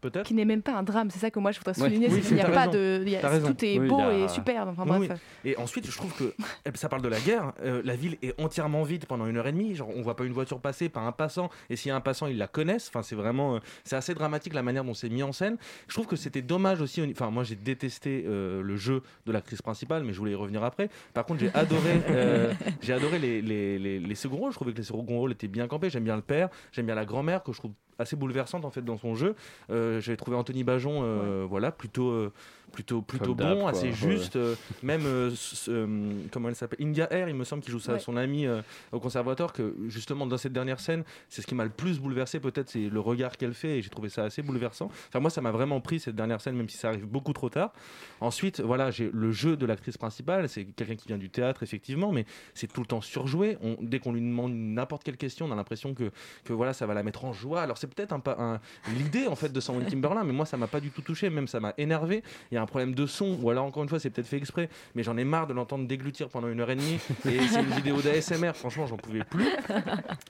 [0.00, 0.26] peut-être.
[0.26, 1.88] Qui n'est même pas un drame, c'est ça que moi je voudrais Ouais.
[1.88, 2.08] souligner.
[2.08, 2.72] Oui, c'est qu'il n'y a pas raison.
[2.72, 3.04] de.
[3.06, 4.70] y a- tout est Oui, beau a- et superbe.
[4.70, 5.20] Enfin Oui, bref.
[5.44, 5.50] oui.
[5.52, 7.52] Et ensuite, je trouve que eh ben, ça parle de la guerre.
[7.62, 9.74] euh, la ville est entièrement vide pendant une heure et demie.
[9.74, 11.50] Genre, on voit pas une voiture passer, pas un passant.
[11.70, 12.88] Et s'il y a un passant, ils la connaissent.
[12.88, 15.56] Enfin, c'est vraiment, euh, c'est assez dramatique la manière dont c'est mis en scène.
[15.88, 17.00] Je trouve que c'était dommage aussi.
[17.02, 20.36] au- Enfin, moi, j'ai détesté euh, le jeu de l'actrice principale, mais je voulais y
[20.36, 20.88] revenir après.
[21.14, 22.00] Par contre, j'ai adoré,
[22.82, 24.52] j'ai adoré les, les, les, les seconds rôles.
[24.52, 25.90] Je trouvais que les seconds rôles étaient bien campés.
[25.90, 28.82] J'aime bien le père, j'aime bien la grand-mère que je trouve assez bouleversante en fait
[28.84, 29.34] dans son jeu.
[29.70, 32.32] Euh, J'avais trouvé Anthony Bajon, euh, voilà, plutôt, euh,
[32.72, 33.70] plutôt, plutôt Comme bon, quoi.
[33.70, 33.92] assez Ouais.
[33.92, 34.36] juste.
[34.36, 37.80] euh, même, euh, ce- euh, comment elle s'appelle India Air, il me semble qu'il joue
[37.80, 37.98] ça, Ouais.
[37.98, 38.60] son ami euh,
[38.92, 42.40] au conservatoire, que justement dans cette dernière scène, c'est ce qui m'a le plus bouleversé,
[42.40, 44.90] peut-être, c'est le regard qu'elle fait, et j'ai trouvé ça assez bouleversant.
[45.08, 47.48] Enfin, moi, ça m'a vraiment pris cette dernière scène, même si ça arrive beaucoup trop
[47.48, 47.72] tard.
[48.20, 52.12] Ensuite, voilà, j'ai le jeu de l'actrice principale, c'est quelqu'un qui vient du théâtre, effectivement,
[52.12, 53.56] mais c'est tout le temps surjoué.
[53.62, 56.10] On, dès qu'on lui demande n'importe quelle question, on a l'impression que,
[56.44, 57.62] que voilà, ça va la mettre en joie.
[57.62, 58.60] Alors, c'est peut-être un,
[58.96, 61.48] l'idée, en fait, de Sandrine Timberlin, mais moi, ça m'a pas du tout touché, même
[61.48, 62.22] ça m'a énervé.
[62.50, 64.36] Il y a un problème de son, ou alors, encore une fois, c'est peut-être fait
[64.36, 66.98] exprès, mais j'en ai marre de l'entendre déglutir pendant une heure et demie.
[67.24, 69.46] Et c'est une vidéo d'ASMR, franchement, j'en pouvais plus.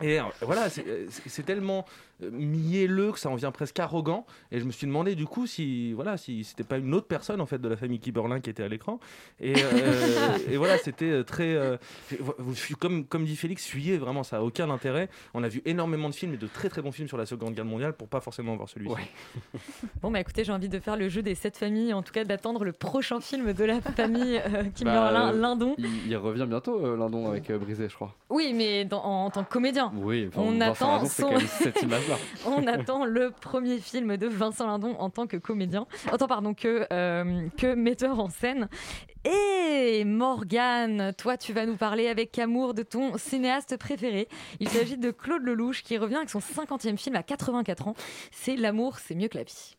[0.03, 1.07] Et euh, voilà, c'est- euh,
[1.45, 1.85] tellement
[2.21, 4.27] mielleux que ça en vient presque arrogant.
[4.53, 7.41] Et je me suis demandé du coup si voilà si c'était pas une autre personne
[7.41, 8.99] en fait de la famille Kiberlin qui était à l'écran.
[9.41, 11.77] Et, euh, et voilà, c'était euh, très euh,
[12.79, 15.09] comme comme dit Félix, fuyez vraiment, ça a aucun intérêt.
[15.35, 17.55] On a vu énormément de films et de très très bons films sur la Seconde
[17.55, 18.95] Guerre mondiale pour pas forcément voir celui-ci.
[20.03, 22.25] Bon, bah écoutez, j'ai envie de faire le jeu des sept familles, en tout cas
[22.25, 25.75] d'attendre le prochain film de la famille euh, Kimberlin, Bah, euh, Lindon.
[25.79, 28.15] Il, il revient bientôt, euh, Lindon, avec euh, Brisé, je crois.
[28.31, 29.91] Oui, mais dans- en, en tant que comédien.
[29.97, 31.79] Oui, enfin, on attend son- cette.
[32.47, 36.55] on attend le premier film de Vincent Lindon en tant que comédien, en tant pardon
[36.55, 38.69] que euh, que metteur en scène.
[39.25, 44.29] Et Morgane, toi tu vas nous parler avec amour de ton cinéaste préféré.
[44.61, 47.95] Il s'agit de Claude Lelouch qui revient avec son 50e film à 84 ans.
[48.31, 49.77] C'est L'amour, c'est mieux que la vie.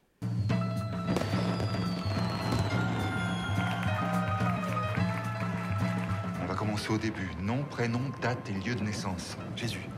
[6.41, 7.29] On va commencer au début.
[7.41, 9.37] Nom, prénom, date et lieu de naissance.
[9.55, 9.89] Jésus.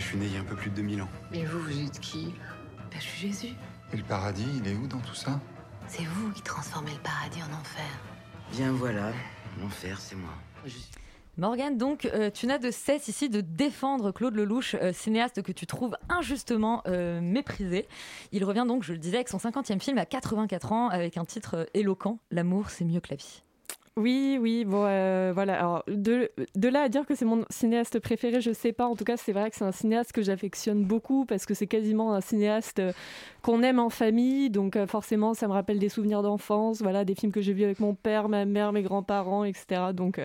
[0.00, 1.08] Je suis né il y a un peu plus de 2000 ans.
[1.32, 2.34] Et vous, vous êtes qui?
[2.90, 3.54] Ben, Je suis Jésus.
[3.92, 5.40] Et le paradis, il est où dans tout ça?
[5.86, 7.84] C'est vous qui transformez le paradis en enfer.
[8.52, 9.12] Bien voilà,
[9.60, 10.30] l'enfer, c'est moi.
[11.38, 15.52] Morgane, donc, euh, tu n'as de cesse ici de défendre Claude Lelouch, euh, cinéaste que
[15.52, 17.86] tu trouves injustement euh, méprisé.
[18.32, 21.26] Il revient donc, je le disais, avec son 50e film à 84 ans, avec un
[21.26, 23.42] titre euh, éloquent L'amour, c'est mieux que la vie.
[23.98, 25.58] Oui, oui, bon, euh, voilà.
[25.58, 26.30] Alors, de,
[26.62, 28.86] là à dire que c'est mon cinéaste préféré, je sais pas.
[28.86, 31.66] En tout cas, c'est vrai que c'est un cinéaste que j'affectionne beaucoup parce que c'est
[31.66, 32.92] quasiment un cinéaste euh,
[33.40, 34.50] qu'on aime en famille.
[34.50, 37.64] Donc, euh, forcément, ça me rappelle des souvenirs d'enfance, voilà, des films que j'ai vus
[37.64, 39.94] avec mon père, ma mère, mes grands-parents, etc.
[39.94, 40.20] Donc,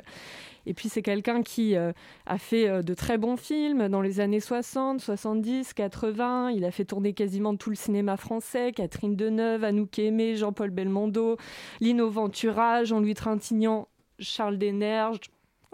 [0.66, 1.92] et puis, c'est quelqu'un qui euh,
[2.26, 6.52] a fait euh, de très bons films dans les années 60, 70, 80.
[6.52, 8.72] Il a fait tourner quasiment tout le cinéma français.
[8.72, 11.38] Catherine Deneuve, Anouk Aimé, Jean-Paul Belmondo,
[11.80, 13.88] Lino Ventura, Jean-Louis Trintignant,
[14.20, 15.20] Charles Dennerge.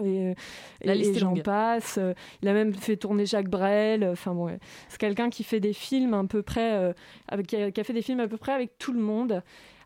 [0.04, 0.36] Et,
[0.84, 2.00] La et- liste et j'en passe.
[2.44, 4.04] Il a même fait tourner Jacques Brel.
[4.06, 4.56] Enfin bon,
[4.90, 6.94] c'est quelqu'un qui fait des films à peu près, euh,
[7.28, 9.42] avec, qui a fait des films à peu près avec tout le monde.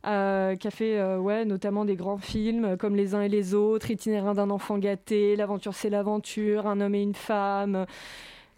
[0.05, 3.29] Euh, qui a fait euh, ouais, notamment des grands films euh, comme Les uns et
[3.29, 7.85] les autres, Itinéraire d'un enfant gâté, L'aventure c'est l'aventure, Un homme et une femme.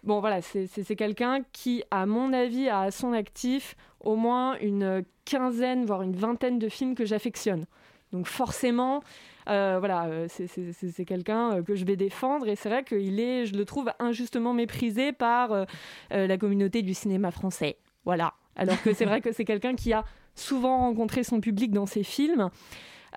[0.04, 5.02] Bon voilà, c'est quelqu'un qui, à mon avis, a à son actif au moins une
[5.24, 7.64] quinzaine, voire une vingtaine de films que j'affectionne.
[8.12, 9.02] Donc forcément,
[9.46, 13.90] voilà, c'est- quelqu'un que je vais défendre et c'est vrai qu'il est, je le trouve
[13.98, 15.64] injustement méprisé par
[16.10, 17.78] la communauté du cinéma français.
[18.04, 18.34] Voilà.
[18.56, 20.04] Alors que c'est vrai que c'est quelqu'un qui a
[20.34, 22.50] souvent rencontré son public dans ses films.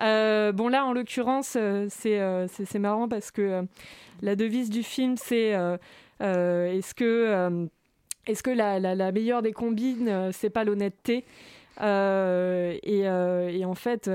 [0.00, 2.46] Euh, bon là, en l'occurrence, euh, c'est euh,
[2.78, 3.62] marrant parce que euh,
[4.22, 5.54] la devise du film, c'est
[6.20, 7.68] est-ce que,
[8.26, 11.24] est-ce que la, la- meilleure des combines, c'est pas l'honnêteté?
[11.80, 14.10] Et, et en fait,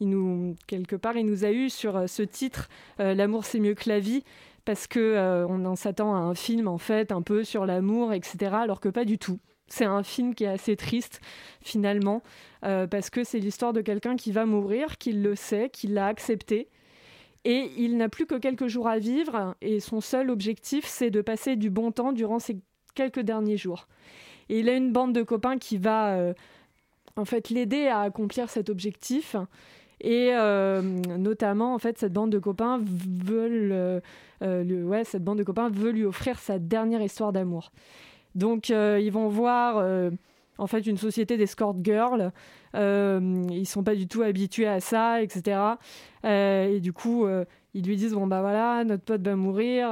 [0.00, 3.88] il, nous quelque part, il nous a eu sur ce titre, l'amour c'est mieux que
[3.88, 4.22] la vie,
[4.64, 8.54] parce que on en s'attend à un film en fait un peu sur l'amour, etc.
[8.54, 9.40] Alors que pas du tout.
[9.72, 11.22] C'est un film qui est assez triste
[11.62, 12.22] finalement,
[12.62, 16.08] euh, parce que c'est l'histoire de quelqu'un qui va mourir, qui le sait, qui l'a
[16.08, 16.68] accepté.
[17.46, 21.22] Et il n'a plus que quelques jours à vivre, et son seul objectif, c'est de
[21.22, 22.58] passer du bon temps durant ces
[22.94, 23.88] quelques derniers jours.
[24.50, 26.34] Et il a une bande de copains qui va euh,
[27.16, 29.36] en fait l'aider à accomplir cet objectif.
[30.02, 34.02] Et euh, notamment, en fait, cette bande de copains veulent,
[35.04, 37.72] cette bande de copains veut lui offrir sa dernière histoire d'amour.
[38.34, 40.10] Donc, euh, ils vont voir, euh,
[40.58, 42.32] en fait, une société d'escort girls.
[42.74, 45.60] Euh, ils sont pas du tout habitués à ça, etc.
[46.24, 47.26] Euh, et du coup,
[47.74, 49.88] ils lui disent bon bah voilà, notre pote va mourir.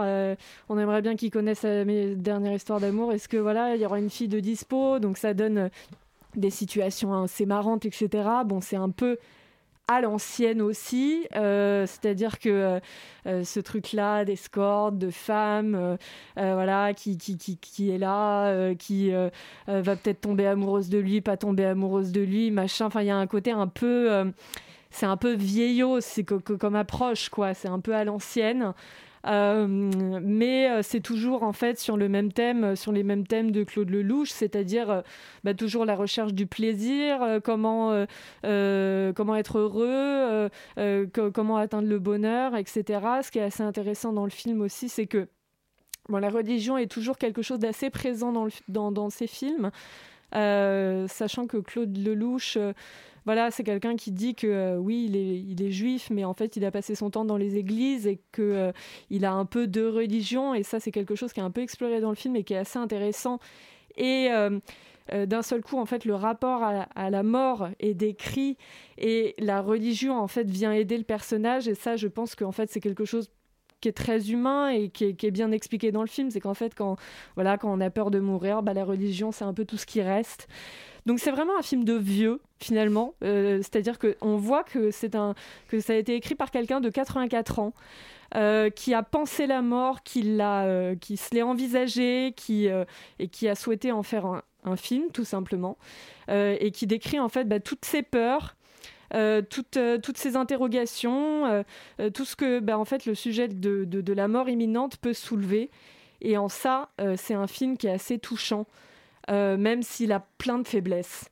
[0.69, 3.13] on aimerait bien qu'il connaisse sa dernière histoire d'amour.
[3.13, 4.99] Est-ce que voilà, il y aura une fille de dispo?
[4.99, 5.71] Donc ça donne
[6.37, 8.09] des situations assez marrantes, etc.
[8.47, 9.19] Bon, c'est un peu
[9.91, 12.81] à l'ancienne aussi, euh, c'est-à-dire que euh,
[13.27, 15.97] euh, ce truc-là d'escorte, de euh,
[16.37, 19.11] voilà, qui, qui, qui, qui est là, qui
[19.67, 22.87] va peut-être tomber amoureuse de lui, pas tomber amoureuse de lui, machin.
[22.87, 24.33] Enfin, il y a un côté un peu,
[24.91, 27.55] c'est un peu vieillot, c'est co- co- comme approche, quoi.
[27.55, 28.73] C'est un peu à l'ancienne.
[29.27, 33.27] Euh, mais euh, c'est toujours en fait sur le même thème, euh, sur les mêmes
[33.27, 35.03] thèmes de Claude Lelouch, c'est-à-dire
[35.45, 38.07] bah, toujours la recherche du plaisir, comment,
[38.43, 40.49] comment être heureux,
[41.13, 43.01] co- comment atteindre le bonheur, etc.
[43.23, 45.29] Ce qui est assez intéressant dans le film aussi, c'est que
[46.09, 48.51] bon, la religion est toujours quelque chose d'assez présent dans, le-
[49.11, 49.71] ces films,
[50.33, 52.57] sachant que Claude Lelouch,
[53.27, 55.07] voilà, c'est quelqu'un qui dit que euh, oui,
[55.49, 58.21] il est, juif, mais en fait, il a passé son temps dans les églises et
[58.33, 58.73] que euh,
[59.11, 60.55] il a un peu de religion.
[60.55, 62.55] Et ça, c'est quelque chose qui est un peu exploré dans le film et qui
[62.55, 63.39] est assez intéressant.
[63.97, 64.59] Et euh,
[65.27, 68.57] d'un seul coup, en fait, le rapport à, à la mort est décrit
[68.97, 71.69] et la religion, en fait, vient aider le personnage.
[71.69, 73.31] Et ça, je pense qu'en fait, c'est quelque chose
[73.81, 76.75] qui est très humain et qui est, bien expliqué dans le film, c'est qu'en fait,
[76.75, 76.97] quand,
[77.35, 79.87] voilà, quand on a peur de mourir, bah, la religion, c'est un peu tout ce
[79.87, 80.49] qui reste.
[81.07, 83.15] Donc c'est vraiment un film de vieux, finalement.
[83.25, 85.35] Euh, C'est-à-dire qu'on voit que, c'est un,
[85.69, 87.73] que ça a été écrit par quelqu'un de 84 ans.
[88.37, 92.85] euh, qui a pensé la mort, qui, l'a, euh, qui se l'est envisagé, qui, euh,
[93.19, 95.79] et qui a souhaité en faire un, film, tout simplement,
[96.29, 98.55] et qui décrit en fait bah, toutes ses peurs,
[99.15, 101.47] euh, toutes, euh, toutes ces interrogations,
[102.01, 105.15] euh, tout ce que bah, en fait, le sujet de, de- la mort imminente peut
[105.15, 105.71] soulever.
[106.21, 108.67] Et en ça, c'est un film qui est assez touchant,
[109.29, 111.25] même s'il a plein de faiblesses.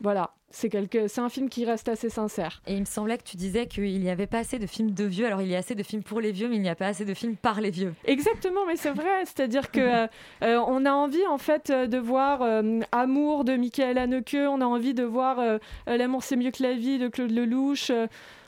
[0.00, 1.20] Voilà, c'est quelque...
[1.20, 2.62] un film qui reste assez sincère.
[2.68, 5.04] Et il me semblait que tu disais qu'il n'y avait pas assez de films de
[5.04, 5.26] vieux.
[5.26, 6.86] Alors il y a assez de films pour les vieux, mais il n'y a pas
[6.86, 7.94] assez de films par les vieux.
[8.04, 9.24] Exactement, mais c'est vrai.
[9.24, 10.06] C'est-à-dire que euh,
[10.42, 14.60] euh, on a envie en fait euh, de voir euh, Amour de Michael Haneke, on
[14.60, 17.90] a envie de voir L'amour c'est mieux que la vie de Claude Lelouch.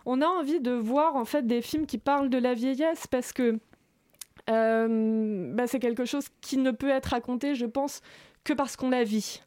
[0.07, 3.33] on a envie de voir en fait des films qui parlent de la vieillesse parce
[3.33, 3.59] que
[4.47, 8.03] bah, c'est quelque chose qui ne peut être raconté, je pense,
[8.45, 9.43] que parce qu'on la vit.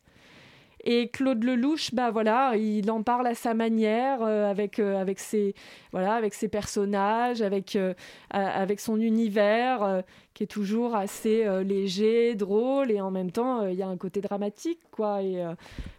[0.85, 5.19] Et Claude Lelouch, bah voilà, il en parle à sa manière, euh, avec, euh, avec,
[5.19, 5.55] ses,
[5.93, 7.93] voilà, avec ses personnages, avec, euh,
[8.29, 13.83] avec son univers, qui est toujours assez léger, drôle, et en même temps, il y
[13.83, 15.21] a un côté dramatique, quoi.
[15.21, 15.37] Et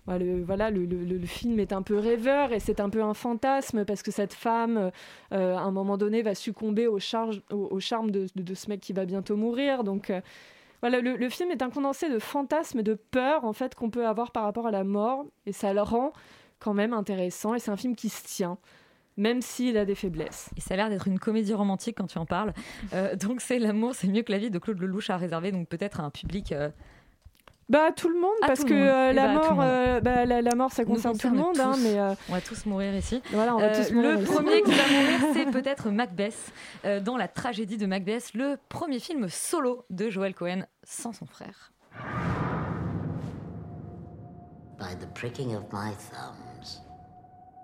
[0.07, 3.03] voilà, le, voilà, le, le- le- film est un peu rêveur, et c'est un peu
[3.03, 4.91] un fantasme, parce que cette femme,
[5.31, 7.41] à un moment donné, va succomber au, charge,
[7.79, 9.85] charme de, de- de ce mec qui va bientôt mourir.
[9.85, 10.13] Donc,
[10.81, 14.33] voilà, le, film est un condensé de fantasmes, de peurs en fait qu'on peut avoir
[14.33, 16.13] par rapport à la mort, et ça le rend
[16.59, 17.55] quand même intéressant.
[17.55, 18.59] Et c'est un film qui se tient,
[19.17, 20.51] même s'il a des faiblesses.
[20.57, 22.53] Et ça a l'air d'être une comédie romantique quand tu en parles.
[22.93, 25.69] Euh, donc c'est l'amour, c'est mieux que la vie de Claude Lelouch à réserver, donc
[25.69, 26.53] peut-être à un public.
[26.53, 26.71] euh,
[27.69, 30.43] Bah tout le monde, À parce que euh, Eh la, bah, mort, euh, bah, la,
[30.43, 33.23] la mort, ça concerne tout le monde, hein, mais euh, On va tous mourir ici.
[33.33, 34.33] voilà, on va Euh, tous mourir le ici.
[34.33, 36.53] premier qui va mourir, c'est peut-être Macbeth.
[36.85, 41.25] Euh, dans la tragédie de Macbeth, le premier film solo de Joel Cohen sans son
[41.27, 41.73] frère.
[44.79, 46.83] By the pricking of my thumbs,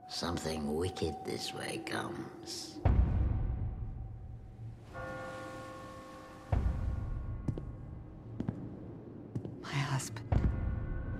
[0.08, 2.80] something wicked this way comes.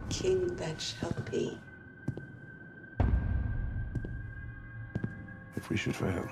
[0.08, 1.58] King that shall be.
[5.56, 6.26] If we should fail,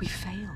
[0.00, 0.48] We fail.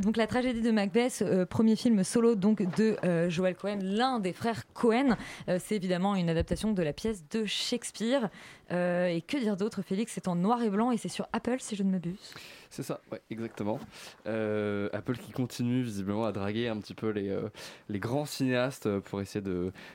[0.00, 4.18] Donc la tragédie de Macbeth, euh, premier film solo donc de euh, Joel Cohen, l'un
[4.18, 5.16] des frères Cohen.
[5.48, 8.30] Euh, c'est évidemment une adaptation de la pièce de Shakespeare.
[8.72, 10.12] Euh, et que dire d'autre, Félix?
[10.12, 12.34] C'est en noir et blanc et c'est sur Apple si je ne m'abuse.
[12.68, 13.80] C'est ça, exactement.
[14.28, 17.48] Euh, Apple qui continue visiblement à draguer un petit peu les, euh,
[17.88, 19.44] les grands cinéastes pour essayer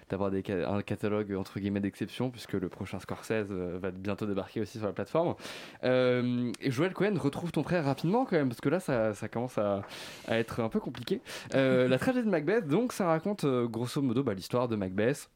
[0.09, 4.87] d'avoir un catalogue entre guillemets d'exception, puisque le prochain Scorsese va bientôt débarquer aussi sur
[4.87, 5.35] la plateforme.
[5.83, 9.83] Et Joël Cohen retrouve ton frère rapidement quand même, parce que là ça, commence à,
[10.27, 11.21] à être un peu compliqué.
[11.53, 15.29] La tragédie de Macbeth, donc ça raconte grosso modo bah, l'histoire de Macbeth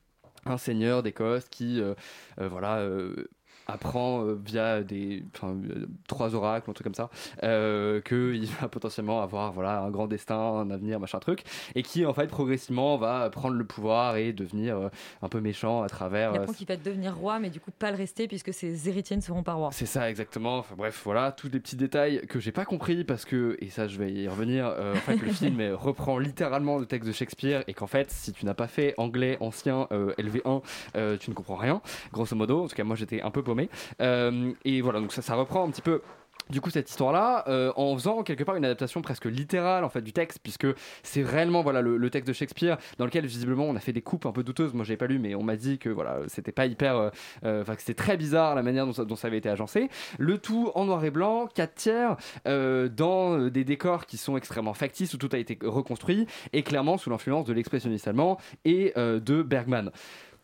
[0.46, 1.96] un seigneur d'Écosse qui euh,
[2.40, 3.28] euh, voilà euh,
[3.72, 7.10] apprend euh, via des euh, trois oracles, un truc comme ça,
[7.44, 11.44] euh, qu'il va potentiellement avoir voilà un grand destin, un avenir, machin truc,
[11.76, 14.90] et qui en fait progressivement va prendre le pouvoir et devenir
[15.22, 16.32] un peu méchant à travers.
[16.34, 19.16] Il apprend qu'il va devenir roi, mais du coup pas le rester puisque ses héritiers
[19.16, 19.70] ne seront pas rois.
[19.72, 20.58] c'est ça exactement.
[20.60, 23.88] Enfin, bref, voilà, tous les petits détails que j'ai pas compris parce que, et ça
[23.88, 27.74] je vais y revenir, en fait le film reprend littéralement le texte de Shakespeare et
[27.74, 30.62] qu'en fait si tu n'as pas fait anglais ancien euh, LV1,
[30.96, 32.64] euh, tu ne comprends rien, grosso modo.
[32.64, 33.59] En tout cas moi j'étais un peu paumé.
[34.02, 36.02] Euh, et voilà, donc ça, reprend un petit peu
[36.50, 37.44] du coup cette histoire là
[37.76, 40.66] en faisant quelque part une adaptation presque littérale en fait du texte puisque
[41.04, 44.26] c'est réellement voilà le, texte de Shakespeare dans lequel visiblement on a fait des coupes
[44.26, 44.74] un peu douteuses.
[44.74, 47.10] Moi j'avais pas lu mais on m'a dit que voilà c'était pas hyper euh,
[47.44, 49.90] euh, enfin que c'était très bizarre la manière dont ça, avait été agencé.
[50.18, 54.38] Le tout en noir et blanc 4 tiers euh, dans euh, des décors qui sont
[54.38, 58.94] extrêmement factices où tout a été reconstruit et clairement sous l'influence de l'expressionniste allemand et
[58.98, 59.92] euh, de Bergman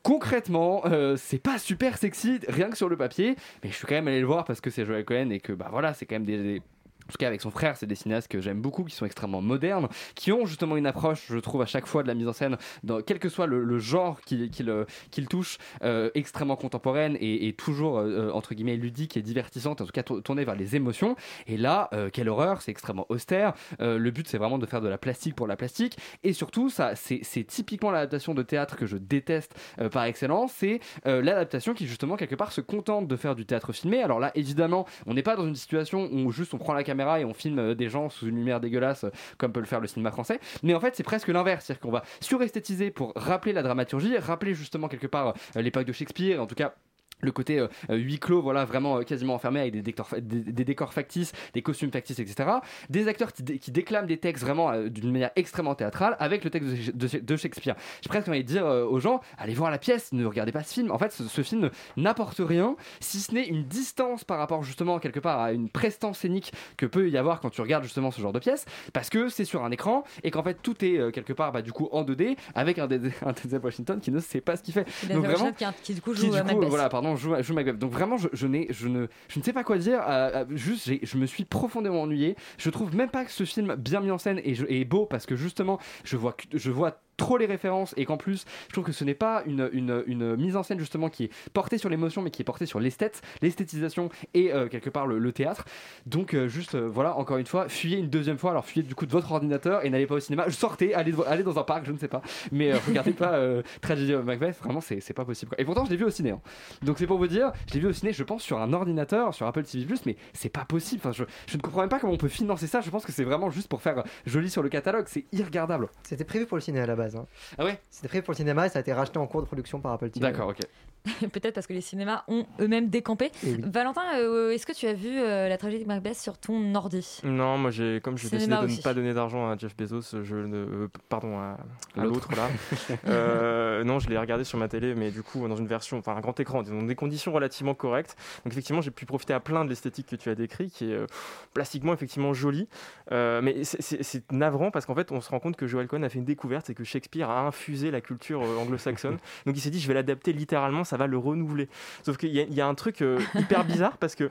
[0.06, 3.96] concrètement, euh, c'est pas super sexy, rien que sur le papier, mais je suis quand
[3.96, 6.16] même allé le voir parce que c'est Joel Cohen et que bah voilà, c'est quand
[6.16, 6.62] même des, des-
[7.08, 9.42] en tout cas avec son frère, c'est des cinéastes que j'aime beaucoup, qui sont extrêmement
[9.42, 12.34] modernes, qui ont justement une approche, je trouve, à chaque fois de la mise en
[12.34, 17.18] scène, dans, quel que soit le, genre qu'il qu'il, euh, qu'il touche, euh, extrêmement contemporaine
[17.20, 20.76] et, toujours, euh, entre guillemets, ludique et divertissante, en tout cas tour- tournée vers les
[20.76, 21.16] émotions.
[21.48, 23.54] Et là, quelle horreur, c'est extrêmement austère.
[23.80, 25.98] Le but, c'est vraiment de faire de la plastique pour la plastique.
[26.24, 29.56] Et surtout, ça, c'est typiquement l'adaptation de théâtre que je déteste
[29.92, 30.54] par excellence.
[30.54, 34.02] C'est l'adaptation qui, justement, quelque part, se contente de faire du théâtre filmé.
[34.02, 36.95] Alors là, évidemment, on n'est pas dans une situation où juste on prend la caméra
[36.96, 39.80] et on filme euh, des gens sous une lumière dégueulasse, euh, comme peut le faire
[39.80, 40.40] le cinéma français.
[40.64, 41.66] Mais en fait, c'est presque l'inverse.
[41.66, 45.94] C'est-à-dire qu'on va suresthétiser pour rappeler la dramaturgie, rappeler justement quelque part euh, l'époque de
[45.94, 46.74] Shakespeare, en tout cas
[47.22, 50.40] le côté euh, euh, huis clos, voilà, vraiment euh, quasiment enfermé avec des décors, des,
[50.42, 52.50] des décors factices, des costumes factices, etc.
[52.90, 56.44] Des acteurs qui, dé- qui déclament des textes vraiment euh, d'une manière extrêmement théâtrale avec
[56.44, 57.76] le texte de, de- de Shakespeare.
[58.02, 60.74] J'ai presque envie de dire aux gens, allez voir la pièce, ne regardez pas ce
[60.74, 60.92] film.
[60.92, 65.00] En fait, ce, ce film n'apporte rien, si ce n'est une distance par rapport justement
[65.00, 68.22] quelque part à une prestance scénique que peut y avoir quand tu regardes justement ce
[68.22, 71.34] genre de pièce, parce que c'est sur un écran et qu'en fait tout est quelque
[71.34, 74.42] part bah, du coup en 2D avec un, Denzel- un Denzel Washington qui ne sait
[74.42, 74.86] pas ce qu'il fait.
[75.08, 76.70] Denzel Washington qui, qui, du coup joue qui, du coup, Macbeth.
[76.70, 77.78] voilà, pardon, joue, joue Macbeth.
[77.78, 79.08] Donc vraiment, je, je, ne,
[79.44, 80.02] sais pas quoi dire.
[80.08, 82.36] euh, euh, juste, je me suis profondément ennuyé.
[82.58, 85.36] Je trouve même pas que ce film bien mis en scène est beau parce que
[85.36, 89.04] justement, je vois, je vois trop les références et qu'en plus je trouve que ce
[89.04, 92.42] n'est pas une, une, mise en scène justement qui est portée sur l'émotion mais qui
[92.42, 95.66] est portée sur l'esthète l'esthétisation et euh, quelque part le, théâtre.
[96.06, 98.52] Donc euh, juste euh, voilà encore une fois fuyez une deuxième fois.
[98.52, 100.50] Alors fuyez du coup de votre ordinateur et n'allez pas au cinéma.
[100.50, 102.22] Sortez allez, allez dans un parc je ne sais pas.
[102.52, 103.40] Mais regardez pas
[103.82, 104.58] Tragedy Macbeth.
[104.60, 106.42] Vraiment c'est pas possible et pourtant je l'ai vu au ciné hein.
[106.82, 109.34] donc c'est pour vous dire je l'ai vu au ciné je pense sur un ordinateur
[109.34, 111.02] sur Apple TV mais c'est pas possible.
[111.04, 112.82] Enfin, je, je ne comprends même pas comment on peut financer ça.
[112.82, 115.06] Je pense que c'est vraiment juste pour faire joli sur le catalogue.
[115.08, 115.90] C'est irregardable.
[116.04, 117.05] C'était prévu pour le ciné à la base.
[117.16, 117.26] Hein.
[117.58, 117.80] Ah ouais?
[117.92, 119.92] C'était prévu pour le cinéma et ça a été racheté en cours de production par
[119.92, 120.26] Apple TV.
[120.26, 120.60] D'accord, ok.
[121.32, 123.32] Peut-être parce que les cinémas ont eux-mêmes décampé.
[123.46, 123.62] Eh oui.
[123.64, 127.20] Valentin, euh, est-ce que tu as vu euh, la tragédie de Macbeth sur ton ordi?
[127.24, 128.78] Non, moi j'ai comme j'ai décidé de aussi.
[128.80, 131.58] ne pas donner d'argent à Jeff Bezos, je ne euh, pardon à,
[131.96, 132.30] à L'autre.
[132.30, 132.50] l'autre là.
[133.08, 136.16] Euh, non, je l'ai regardé sur ma télé, mais du coup dans une version, enfin
[136.16, 138.16] un grand écran, dans des conditions relativement correctes.
[138.44, 140.96] Donc effectivement, j'ai pu profiter à plein de l'esthétique que tu as décrit, qui est
[140.96, 141.06] euh,
[141.54, 142.68] plastiquement effectivement jolie.
[143.12, 145.88] Euh, mais c'est- c'est c'est navrant parce qu'en fait, on se rend compte que Joel
[145.88, 149.18] Cohen a fait une découverte, c'est que Shakespeare a infusé la culture euh, anglo-saxonne.
[149.46, 151.68] Donc il s'est dit, je vais l'adapter littéralement, ça va le renouveler.
[152.04, 154.30] Sauf qu'il y, y a un truc euh, hyper bizarre parce que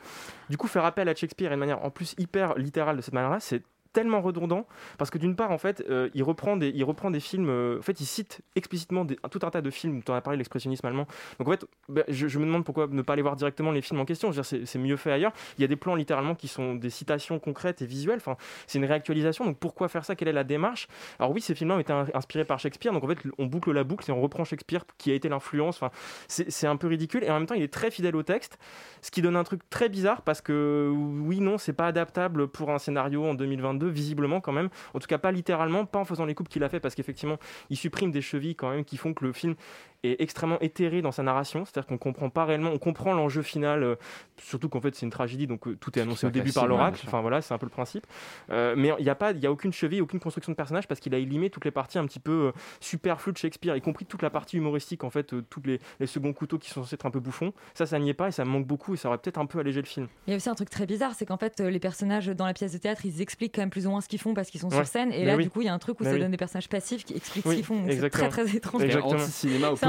[0.49, 3.15] du coup, faire appel à Shakespeare et de manière en plus hyper littérale de cette
[3.15, 3.63] manière-là, c'est
[3.95, 4.67] tellement redondant
[4.99, 7.79] parce que d'une part en fait euh, il reprend des il reprend des films euh,
[7.79, 10.03] en fait il cite explicitement tout un tas de films.
[10.03, 11.07] Tu en as parlé l'expressionnisme allemand.
[11.39, 14.01] Donc en fait bah, je, me demande pourquoi ne pas aller voir directement les films
[14.01, 14.33] en question.
[14.33, 15.33] Je veux dire, c'est mieux fait ailleurs.
[15.57, 18.19] Il y a des plans littéralement qui sont des citations concrètes et visuelles.
[18.19, 18.37] Enfin
[18.67, 19.47] c'est une réactualisation.
[19.47, 20.17] Donc pourquoi faire ça?
[20.17, 20.89] Quelle est la démarche?
[21.19, 22.93] Alors oui ces films-là ont été in- inspirés par Shakespeare.
[22.93, 25.77] Donc en fait on boucle la boucle et on reprend Shakespeare qui a été l'influence.
[25.77, 25.91] Enfin
[26.29, 27.25] c'est un peu ridicule.
[27.25, 28.59] Et en même temps il est très fidèle au texte
[29.03, 32.71] ce qui donne un truc très bizarre parce que oui non c'est pas adaptable pour
[32.71, 34.69] un scénario en 2022 visiblement quand même.
[34.95, 37.39] En tout cas pas littéralement pas en faisant les coupes qu'il a fait parce qu'effectivement
[37.71, 39.55] il supprime des chevilles quand même qui font que le film
[40.07, 43.13] est extrêmement éthéré dans sa narration c'est à dire qu'on comprend pas réellement on comprend
[43.15, 43.95] l'enjeu final euh,
[44.39, 46.99] surtout qu'en fait c'est une tragédie donc euh, tout est annoncé au début par l'oracle
[46.99, 47.09] sûr.
[47.09, 48.07] enfin voilà c'est un peu le principe
[48.51, 50.87] Euh, mais il n'y a pas il y a aucune cheville aucune construction de personnage
[50.89, 53.81] parce qu'il a élimé toutes les parties un petit peu euh, superflues de Shakespeare y
[53.81, 56.83] compris toute la partie humoristique en fait euh, tous les, les seconds couteaux qui sont
[56.83, 58.95] censés être un peu bouffons ça ça n'y est pas et ça me manque beaucoup
[58.95, 60.71] et ça aurait peut-être un peu allégé le film Il y a aussi un truc
[60.71, 63.55] très bizarre, c'est qu'en fait, euh, les personnages dans la pièce de théâtre, ils expliquent
[63.55, 64.77] quand même plus ou moins ce qu'ils font parce qu'ils sont Ouais.
[64.77, 65.13] sur scène.
[65.13, 65.45] Et Mais là, oui.
[65.45, 66.21] du coup, il y a un truc où Mais ça oui.
[66.21, 67.85] donne des personnages passifs qui expliquent Oui, ce qu'ils font.
[67.89, 68.83] C'est très très étrange.
[68.83, 69.19] Exactement.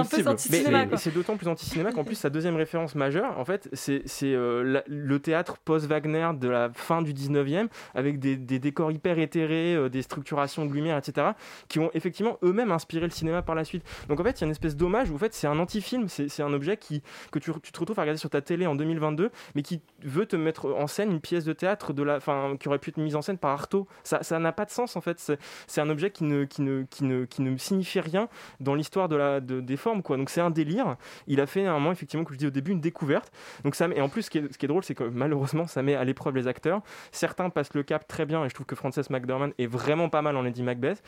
[0.10, 0.18] Peu
[0.64, 4.82] cinéma, c'est d'autant plus anti-cinéma qu'en plus sa deuxième référence majeure, en fait, c'est euh,
[4.88, 9.89] le théâtre post-Wagner de la fin du 19e, avec des, des décors hyper éthérés, euh,
[9.89, 11.28] des structurations de lumière, etc.,
[11.68, 13.84] qui ont effectivement eux-mêmes inspiré le cinéma par la suite.
[14.10, 16.08] Donc en fait, il y a une espèce d'hommage où en fait, c'est un anti-film,
[16.08, 17.01] c'est un objet qui,
[17.32, 20.26] que tu, tu te retrouves à regarder sur ta télé en 2022, mais qui veut
[20.26, 22.97] te mettre en scène une pièce de théâtre de la, fin, qui aurait pu être
[22.97, 23.88] mise en scène par Artaud.
[24.03, 25.20] Ça ça n'a pas de sens en fait.
[25.20, 28.28] C'est- C'est un objet qui ne, qui, ne, qui, ne, qui ne signifie rien
[28.60, 29.95] dans l'histoire de la, de- des formes.
[30.02, 30.18] Quoi.
[30.18, 30.96] Donc c'est un délire.
[31.28, 33.32] Il a fait un moment, effectivement, comme je dis au début, une découverte.
[33.64, 35.04] Donc ça, met- et en plus, ce qui est, ce qui est drôle, c'est que
[35.04, 36.82] malheureusement, ça met à l'épreuve les acteurs.
[37.12, 40.22] Certains passent le cap très bien, et je trouve que Frances McDormand est vraiment pas
[40.22, 41.04] mal en Lady Macbeth.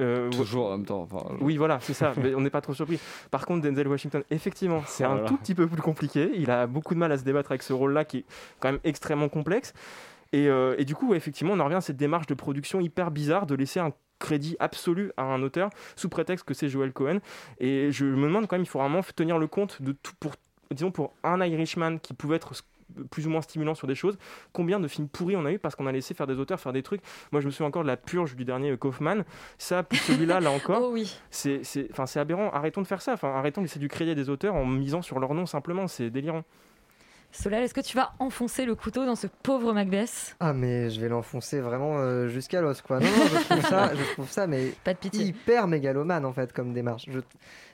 [0.00, 1.02] Euh, Toujours en même temps.
[1.10, 2.12] enfin, oui, voilà, c'est ça.
[2.22, 2.98] mais on n'est pas trop surpris.
[3.30, 6.30] Par contre, Denzel Washington, effectivement, c'est un tout petit peu plus compliqué.
[6.34, 8.24] Il a beaucoup de mal à se débattre avec ce rôle-là qui est
[8.60, 9.72] quand même extrêmement complexe.
[10.32, 12.80] Et, euh, et du coup, ouais, effectivement, on en revient à cette démarche de production
[12.80, 16.92] hyper bizarre de laisser un crédit absolu à un auteur sous prétexte que c'est Joel
[16.92, 17.18] Cohen.
[17.58, 20.32] Et je me demande quand même, il faut vraiment tenir le compte de tout pour,
[20.70, 22.52] disons, pour un Irishman qui pouvait être
[23.10, 24.18] plus ou moins stimulant sur des choses,
[24.52, 26.72] combien de films pourris on a eu parce qu'on a laissé faire des auteurs faire
[26.72, 27.00] des trucs.
[27.32, 29.22] Moi, je me souviens encore de la purge du dernier Kaufman.
[29.58, 31.16] Ça, pour celui-là, là encore, Oh oui.
[31.30, 32.50] c'est, c'est, enfin, c'est aberrant.
[32.50, 33.12] Arrêtons de faire ça.
[33.12, 35.86] Enfin, arrêtons de laisser du crédit à des auteurs en misant sur leur nom simplement.
[35.86, 36.42] C'est délirant.
[37.32, 40.36] Solal, est-ce que tu vas enfoncer le couteau dans ce pauvre Macbeth?
[40.40, 42.98] Ah mais je vais l'enfoncer vraiment euh, jusqu'à l'os quoi.
[42.98, 45.26] Non, non, je trouve ça, je trouve ça mais Pas de pitié.
[45.26, 47.04] hyper mégalomane en fait comme démarche.
[47.08, 47.20] Je,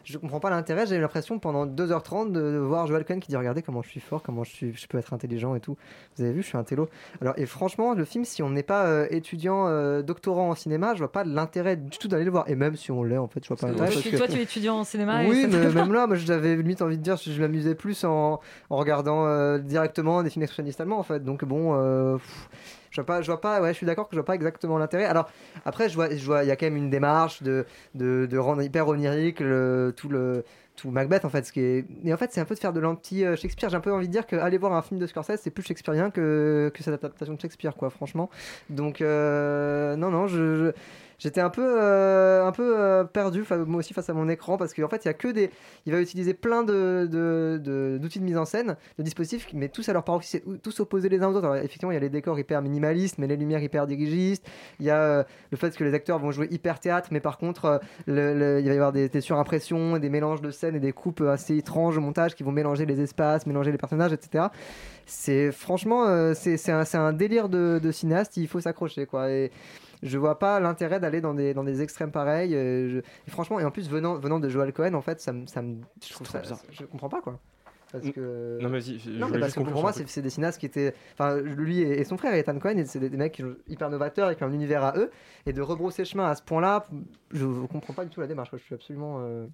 [0.05, 0.87] je comprends pas l'intérêt.
[0.87, 3.89] J'ai eu l'impression pendant 2h30 de, de voir Joel Cohen qui dit regardez comment je
[3.89, 5.77] suis fort, comment je suis, je peux être intelligent et tout.
[6.17, 6.89] Vous avez vu, je suis un télo.
[7.23, 10.93] Alors et franchement le film si on n'est pas euh, étudiant euh, doctorant en cinéma,
[10.95, 12.45] je vois pas l'intérêt du tout d'aller le voir.
[12.51, 13.87] Et même si on l'est en fait, je vois pas l'intérêt.
[13.89, 15.23] Toi, parce tu- que- Toi, tu es étudiant en cinéma.
[15.27, 18.39] oui, mais même là, moi j'avais limite envie de dire, je, je m'amusais plus en,
[18.69, 21.25] en regardant euh, directement des films expressionnistes allemands en fait.
[21.25, 22.19] Donc bon, euh,
[22.91, 24.79] je vois pas, je vois pas, ouais, je suis d'accord que je vois pas exactement
[24.79, 25.05] l'intérêt.
[25.05, 25.29] Alors
[25.65, 28.63] après, je vois, je vois, il y a quand même une démarche de, de, rendre
[28.63, 30.45] hyper onirique tout le
[30.77, 32.73] tout Macbeth en fait ce qui est et en fait c'est un peu de faire
[32.73, 35.01] de l'anti euh, Shakespeare j'ai un peu envie de dire que aller voir un film
[35.01, 38.31] de Scorsese c'est plus shakespearien que, que cette adaptation de Shakespeare quoi franchement
[38.69, 40.73] donc euh, non non je-
[41.19, 44.75] J'étais un peu, euh, un peu euh, perdu, moi aussi face à mon écran, parce
[44.75, 45.51] qu'en fait, il y a que des,
[45.87, 49.89] il va utiliser plein de, de- d'outils de, mise en scène, de dispositifs, mais tous
[49.89, 51.57] à leur paroxysme, tous opposés les uns aux autres.
[51.57, 54.47] Effectivement, il y a les décors hyper minimalistes, mais les lumières hyper dirigistes.
[54.79, 57.39] Il y a euh, le fait que les acteurs vont jouer hyper théâtre, mais par
[57.39, 61.57] contre, il va y avoir des, surimpressions, des mélanges de scènes et des coupes assez
[61.57, 64.47] étranges au montage qui vont mélanger les espaces, mélanger les personnages, etc.
[65.07, 68.37] C'est franchement, c'est, c'est un, délire de, cinéaste.
[68.37, 69.29] Il faut s'accrocher, quoi.
[70.03, 72.55] Je vois pas l'intérêt d'aller dans des, dans des extrêmes pareils.
[72.55, 75.33] euh, je- et franchement, et en plus, venant, venant de Joel Cohen, en fait, ça
[75.33, 75.47] me.
[75.47, 76.41] ça me- je trouve ça.
[76.41, 76.61] bizarre.
[76.71, 77.39] Je comprends pas, quoi.
[77.93, 78.59] Parce que...
[78.61, 80.93] Non, vas-y, je- je Non, mais parce que pour moi, c'est des cinéastes qui étaient.
[81.15, 84.37] Enfin, lui et, et son frère, Ethan Cohen, c'est des, des mecs hyper novateurs et
[84.37, 85.11] qui ont un univers à eux.
[85.47, 86.85] Et de rebrousser chemin à ce point-là,
[87.33, 88.51] je ne comprends pas du tout la démarche.
[88.53, 89.21] Je suis absolument.
[89.21, 89.47] euh,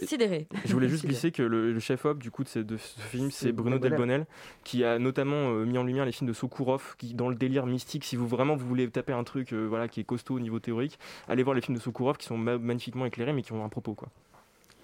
[0.00, 0.46] Bah, Sidéré.
[0.64, 3.30] Je voulais juste glisser que le, le chef-op du coup de ce, de ce film,
[3.30, 4.26] C'est Bruno Bruno Delbonnel,
[4.64, 7.66] qui a notamment euh, mis en lumière les films de Sokurov, qui dans le délire
[7.66, 10.40] mystique, si vous vraiment vous voulez taper un truc euh, voilà qui est costaud au
[10.40, 13.52] niveau théorique, allez voir les films de Sokurov qui sont ma- magnifiquement éclairés mais qui
[13.52, 14.08] ont un propos quoi.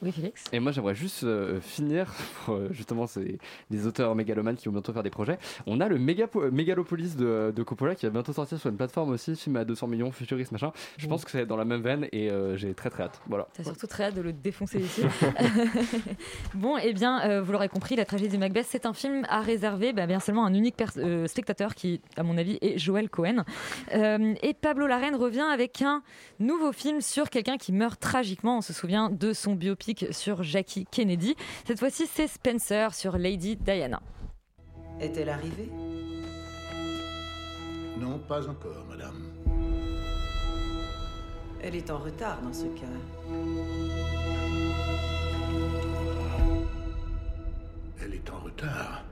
[0.03, 0.45] Oui, Félix.
[0.53, 2.13] Et moi, j'aimerais juste euh, finir,
[2.45, 3.39] pour, euh, justement, c'est
[3.71, 5.39] des auteurs mégalomanes qui vont bientôt faire des projets.
[5.67, 9.11] On a le Mégapo- Mégalopolis de, de Coppola qui va bientôt sortir sur une plateforme
[9.11, 10.73] aussi, film à 200 millions, futuriste, machin.
[10.97, 13.21] Je pense que c'est dans la même veine et euh, j'ai très très hâte.
[13.29, 13.49] Voilà.
[13.55, 15.03] T'as surtout très hâte de le défoncer ici.
[16.55, 19.41] bon, eh bien, euh, vous l'aurez compris, La tragédie de Macbeth, c'est un film à
[19.41, 23.45] réserver bah, bien seulement un unique euh, spectateur qui, à mon avis, est Joel Cohen.
[23.95, 26.03] Euh, et Pablo Larraine revient avec un
[26.39, 28.59] nouveau film sur quelqu'un qui meurt tragiquement.
[28.59, 29.55] On se souvient de son
[29.89, 31.37] biopic sur Jackie Kennedy.
[31.67, 34.01] Cette fois-ci, c'est Spencer sur Lady Diana.
[35.01, 35.71] Est-elle arrivée?
[37.99, 39.25] Non, pas encore, madame.
[41.63, 42.87] Elle est en retard dans ce cas.
[48.01, 49.05] Elle est en retard.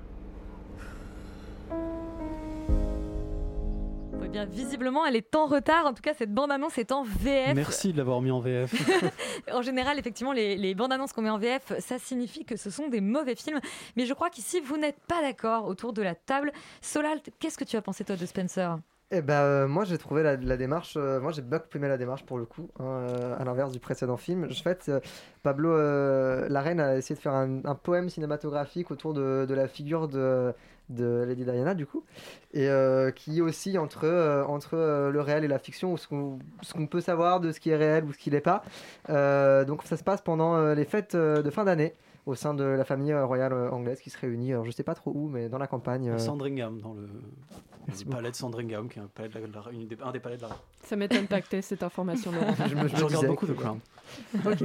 [4.25, 5.87] Eh bien, visiblement, elle est en retard.
[5.87, 7.55] En tout cas, cette bande-annonce est en VF.
[7.55, 8.75] Merci de l'avoir mis en VF.
[9.53, 12.71] En général, effectivement, les, les bandes annonces qu'on met en VF, ça signifie que ce
[12.71, 13.61] sont des mauvais films.
[13.97, 16.53] Mais je crois qu'ici, vous n'êtes pas d'accord autour de la table.
[16.81, 18.79] Solal, qu'est-ce que tu as pensé, toi, de Spencer?
[19.13, 22.25] Eh ben, euh, moi j'ai trouvé la, démarche, euh, moi j'ai beaucoup aimé la démarche
[22.25, 24.49] pour le coup, hein, euh, à l'inverse du précédent film.
[24.51, 24.91] En fait,
[25.45, 25.71] Pablo
[26.49, 30.53] Larraine a essayé de faire un, poème cinématographique autour de, la figure de,
[30.91, 32.05] Lady Diana, du coup,
[32.53, 32.69] et
[33.15, 33.41] qui
[33.79, 37.53] entre, euh, entre euh, le réel et la fiction, ou ce qu'on peut savoir de
[37.53, 38.65] ce qui est réel ou ce qui l'est pas.
[39.09, 41.95] Donc ça se passe pendant les fêtes de fin d'année.
[42.27, 44.83] Au sein de la famille euh, royale euh, anglaise qui se réunit, alors je sais
[44.83, 46.09] pas trop où, mais dans la campagne.
[46.11, 47.07] euh, Sandringham dans le.
[47.97, 50.11] Du palais de Sandringham, qui est un, palais de la- de la- une des- un
[50.11, 50.57] des palais de la reine.
[50.83, 52.53] Ça m'étonne pas que tu cette information, Laurent.
[52.69, 53.79] Je me- je regarde disais beaucoup The Crown.
[54.45, 54.65] ok,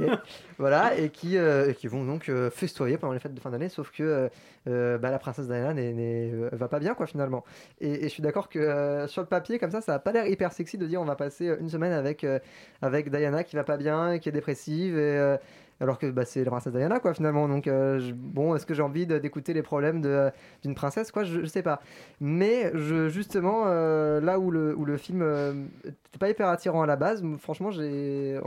[0.58, 3.50] voilà, et qui, euh, et qui vont donc euh, festoyer pendant les fêtes de fin
[3.50, 4.28] d'année, sauf que
[4.66, 7.44] euh, bah, la princesse Diana n'est- n'est- euh, va pas bien, quoi, finalement.
[7.80, 10.10] Et, et je suis d'accord que euh, sur le papier, comme ça, ça a pas
[10.10, 12.40] l'air hyper sexy de dire on va passer une semaine avec, euh,
[12.82, 15.36] avec Diana qui va pas bien, qui est dépressive, et, euh,
[15.82, 17.48] alors que bah, c'est la princesse Diana, quoi, finalement.
[17.48, 20.30] Donc, euh, bon, est-ce que j'ai envie d'écouter les problèmes de-
[20.62, 21.80] d'une princesse, quoi, je, je sais pas.
[22.20, 25.52] Mais je, justement, euh, là où le, où le film euh,
[25.84, 28.38] était pas hyper attirant à la base, franchement, j'ai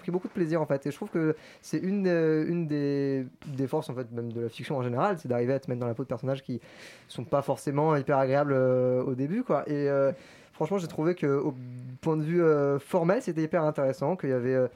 [0.00, 0.84] pris beaucoup de plaisir en fait.
[0.86, 4.40] Et je trouve que c'est une, euh, une des, des forces en fait, même de
[4.40, 6.60] la fiction en général, c'est d'arriver à te mettre dans la peau de personnages qui
[7.06, 9.62] sont pas forcément hyper agréables euh, au début, quoi.
[9.68, 10.10] Et euh,
[10.52, 11.54] franchement, j'ai trouvé que au
[12.00, 14.66] point de vue euh, formel, c'était hyper intéressant, qu'il y avait euh,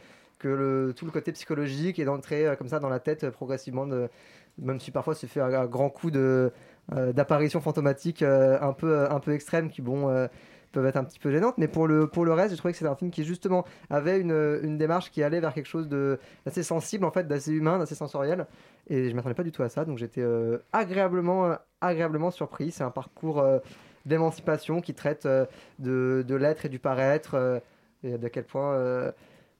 [0.95, 3.86] tout le côté psychologique et d'entrer euh, comme ça dans la tête euh, progressivement
[4.59, 6.53] même si parfois c'est fait grands coups de
[6.92, 10.28] euh, d'apparitions fantomatiques un peu un peu extrêmes qui bon
[10.70, 11.57] peuvent être un petit peu gênantes.
[11.59, 14.20] Mais pour le pour le reste j'ai trouvé que c'était un film qui justement avait
[14.20, 17.95] une, une démarche qui allait vers quelque chose d'assez sensible en fait d'assez humain d'assez
[17.95, 18.47] sensoriel.
[18.88, 20.24] Et je m'attendais pas du tout à ça donc j'étais
[20.72, 22.70] agréablement agréablement surpris.
[22.70, 23.45] C'est un parcours
[24.07, 25.26] d'émancipation qui traite
[25.78, 27.61] de, de l'être et du paraître
[28.05, 29.12] et de quel point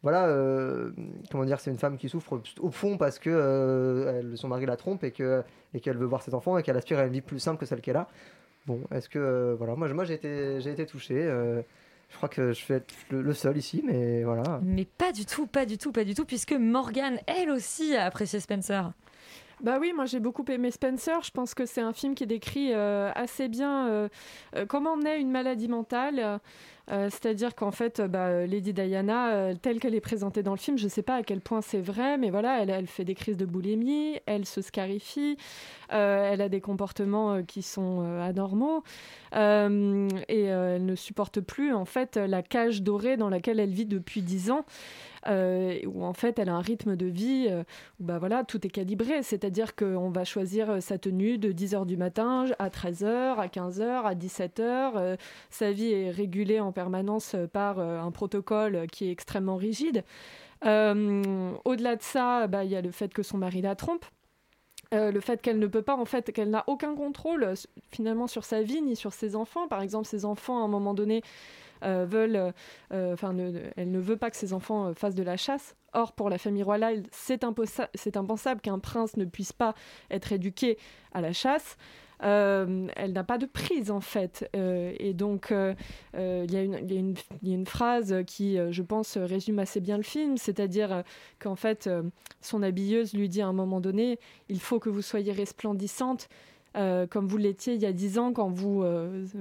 [0.05, 0.93] voilà, euh,
[1.33, 4.67] comment dire, c'est une femme qui souffre au fond parce que euh, elle- son mari
[4.67, 5.43] la trompe et que
[5.75, 7.67] et qu'elle veut voir ses enfants et qu'elle aspire à une vie plus simple que
[7.67, 8.07] celle qu'elle a.
[8.67, 11.15] Bon, est-ce que euh, voilà, moi, moi j'ai été j'ai été touché.
[11.17, 11.63] euh,
[12.11, 14.61] je crois que je vais être le, le seul ici, mais voilà.
[14.63, 18.05] Mais pas du tout, pas du tout, pas du tout, puisque Morgane, elle aussi, a
[18.05, 18.93] apprécié Spencer.
[19.63, 21.23] Bah oui, moi j'ai beaucoup aimé Spencer.
[21.23, 24.09] Je pense que c'est un film qui décrit euh, assez bien euh,
[24.69, 26.41] comment naît une maladie mentale.
[26.91, 30.59] Euh, C'est-à-dire qu'en fait, euh, bah, Lady Diana, euh, telle qu'elle est présentée dans le
[30.59, 33.05] film, je ne sais pas à quel point c'est vrai, mais voilà, elle, elle fait
[33.05, 35.37] des crises de boulimie, elle se scarifie,
[35.89, 38.82] elle a des comportements qui sont anormaux,
[39.32, 39.37] et
[40.45, 44.51] elle ne supporte plus en fait la cage dorée dans laquelle elle vit depuis 10
[44.51, 44.64] ans.
[45.26, 47.49] euh, où en fait elle a un rythme de vie
[48.01, 51.97] où bah voilà tout est calibré c'est-à-dire qu'on va choisir sa tenue de 10h du
[51.97, 55.16] matin à 13h à 15h à 17h euh,
[55.51, 60.05] sa vie est régulée en permanence euh, par euh, un protocole qui est extrêmement rigide
[60.66, 64.05] Euh, au-delà de ça bah, il y a le fait que son mari la trompe
[64.93, 67.55] le fait qu'elle ne peut pas, en fait, qu'elle n'a aucun contrôle
[67.91, 69.66] finalement sur sa vie ni sur ses enfants.
[69.66, 71.22] Par exemple, ses enfants, à un moment donné,
[71.83, 72.53] veulent,
[72.93, 73.35] enfin,
[73.77, 75.75] elle ne veut pas que ses enfants fassent de la chasse.
[75.95, 79.75] Or, pour la famille royale, c'est impensable qu'un prince ne puisse pas
[80.12, 80.79] être éduqué
[81.12, 81.77] à la chasse.
[82.23, 84.49] Euh, elle n'a pas de prise en fait.
[84.57, 85.75] Euh, et donc, euh,
[86.15, 91.03] il y, a une- phrase qui, je pense, résume assez bien le film, c'est-à-dire
[91.39, 91.89] qu'en fait,
[92.41, 96.29] son habilleuse lui dit à un moment donné, il faut que vous soyez resplendissante.
[96.75, 98.85] comme vous l'étiez il y a dix ans quand vous,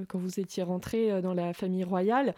[0.08, 2.34] quand vous étiez rentrée euh, dans la famille royale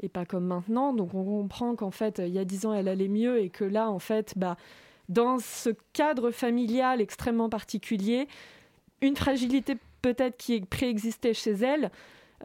[0.00, 0.92] et pas comme maintenant.
[0.92, 3.64] Donc on comprend qu'en fait, il y a dix ans, elle allait mieux et que
[3.64, 4.56] là, en fait, bah,
[5.08, 8.28] dans ce cadre familial extrêmement particulier,
[9.02, 11.90] une fragilité peut-être qui préexistait chez elle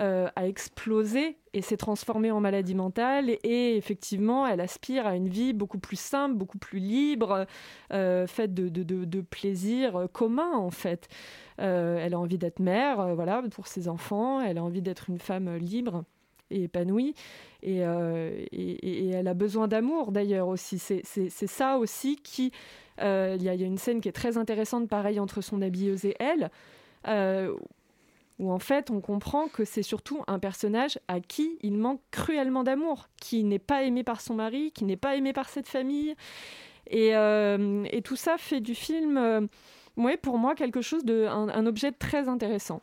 [0.02, 5.30] euh, a explosé et s'est transformée en maladie mentale et, effectivement elle aspire à une
[5.30, 7.46] vie beaucoup plus simple, beaucoup plus libre,
[7.94, 11.08] euh, faite de, plaisirs euh, communs en fait.
[11.58, 15.56] Elle a envie d'être mère, voilà, pour ses enfants, elle a envie d'être une femme
[15.56, 16.04] libre
[16.52, 17.16] et épanouie
[17.64, 20.78] et, elle a besoin d'amour d'ailleurs aussi.
[20.78, 22.52] C'est ça aussi qui...
[23.02, 26.16] euh, Il y, a- une scène qui est très intéressante pareil entre son habilleuse et
[26.20, 26.50] elle.
[27.08, 27.54] euh,
[28.38, 32.64] où en fait on comprend que c'est surtout un personnage à qui il manque cruellement
[32.66, 36.16] d'amour, qui n'est pas aimé par son mari, qui n'est pas aimé par cette famille.
[36.90, 39.48] Et, euh, tout ça fait du film,
[40.22, 42.82] pour moi, quelque chose de, un, objet très intéressant.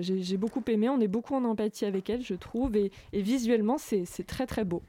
[0.00, 3.78] J'ai beaucoup aimé, on est beaucoup en empathie avec elle, je trouve, et, et visuellement,
[3.78, 4.82] c'est très très beau.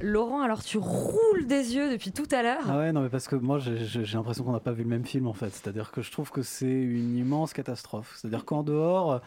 [0.00, 2.64] Laurent, alors tu roules des yeux depuis tout à l'heure.
[2.68, 5.06] Ah ouais, non, mais parce que moi j'ai l'impression qu'on n'a pas vu le même
[5.06, 5.50] film en fait.
[5.50, 8.14] C'est-à-dire que je trouve que c'est une immense catastrophe.
[8.16, 9.22] C'est-à-dire qu'en dehors,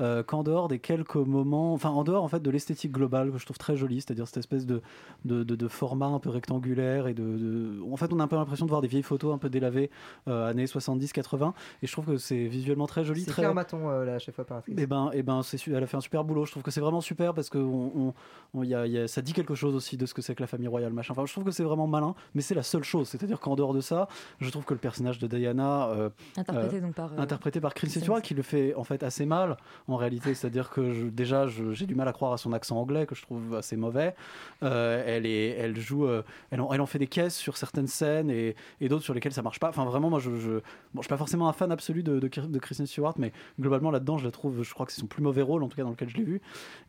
[0.00, 3.38] euh, qu'en dehors des quelques moments, enfin en dehors en fait de l'esthétique globale que
[3.38, 4.80] je trouve très jolie, c'est-à-dire cette espèce de,
[5.24, 8.28] de, de- de format un peu rectangulaire et de, de- En fait, on a un
[8.28, 9.90] peu l'impression de voir des vieilles photos un peu délavées,
[10.28, 13.20] euh, années 70-80, et je trouve que c'est visuellement très joli.
[13.22, 13.42] C'est très...
[13.42, 14.74] Claire Maton, euh, la chef opératrice.
[14.78, 16.44] Eh ben, eh ben, c'est su- elle a fait un super boulot.
[16.46, 18.14] Je trouve que c'est vraiment super parce que on, on-
[18.54, 20.42] on- y a- y a- ça dit quelque chose aussi de ce que c'est que
[20.42, 21.12] la famille royale, machin.
[21.12, 23.08] Enfin, je trouve que c'est vraiment malin, mais c'est la seule chose.
[23.08, 24.08] C'est-à-dire qu'en dehors de ça,
[24.40, 27.74] je trouve que le personnage de Diana, euh, Interprété euh, donc par, euh, interprété par
[27.74, 29.56] Kristen Stewart, qui le fait en fait assez mal
[29.92, 30.34] en réalité.
[30.34, 33.22] C'est-à-dire que je- déjà, j'ai du mal à croire à son accent anglais que je
[33.22, 34.14] trouve assez mauvais.
[34.62, 38.54] Euh, elle, est, elle joue, euh, elle, en, fait des caisses sur certaines scènes et,
[38.88, 39.68] d'autres sur lesquelles ça marche pas.
[39.68, 40.62] Enfin, vraiment, moi, je, je, bon,
[40.96, 44.30] je suis pas forcément un fan absolu de, de, Stewart, mais globalement là-dedans, je la
[44.30, 46.16] trouve, je crois que c'est son plus mauvais rôle, en tout cas dans lequel je
[46.16, 46.40] l'ai vu.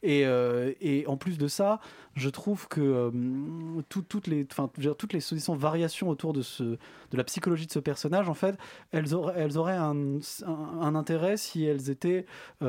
[0.04, 0.74] Et, euh,
[1.08, 1.80] en plus de ça,
[2.16, 3.12] je trouve que
[3.90, 5.20] tout- toutes les, enfin, toutes les
[5.56, 6.78] variations autour de ce, de
[7.18, 8.58] la psychologie de ce personnage, en fait,
[8.92, 12.26] elles auraient, un, un, intérêt si elles étaient,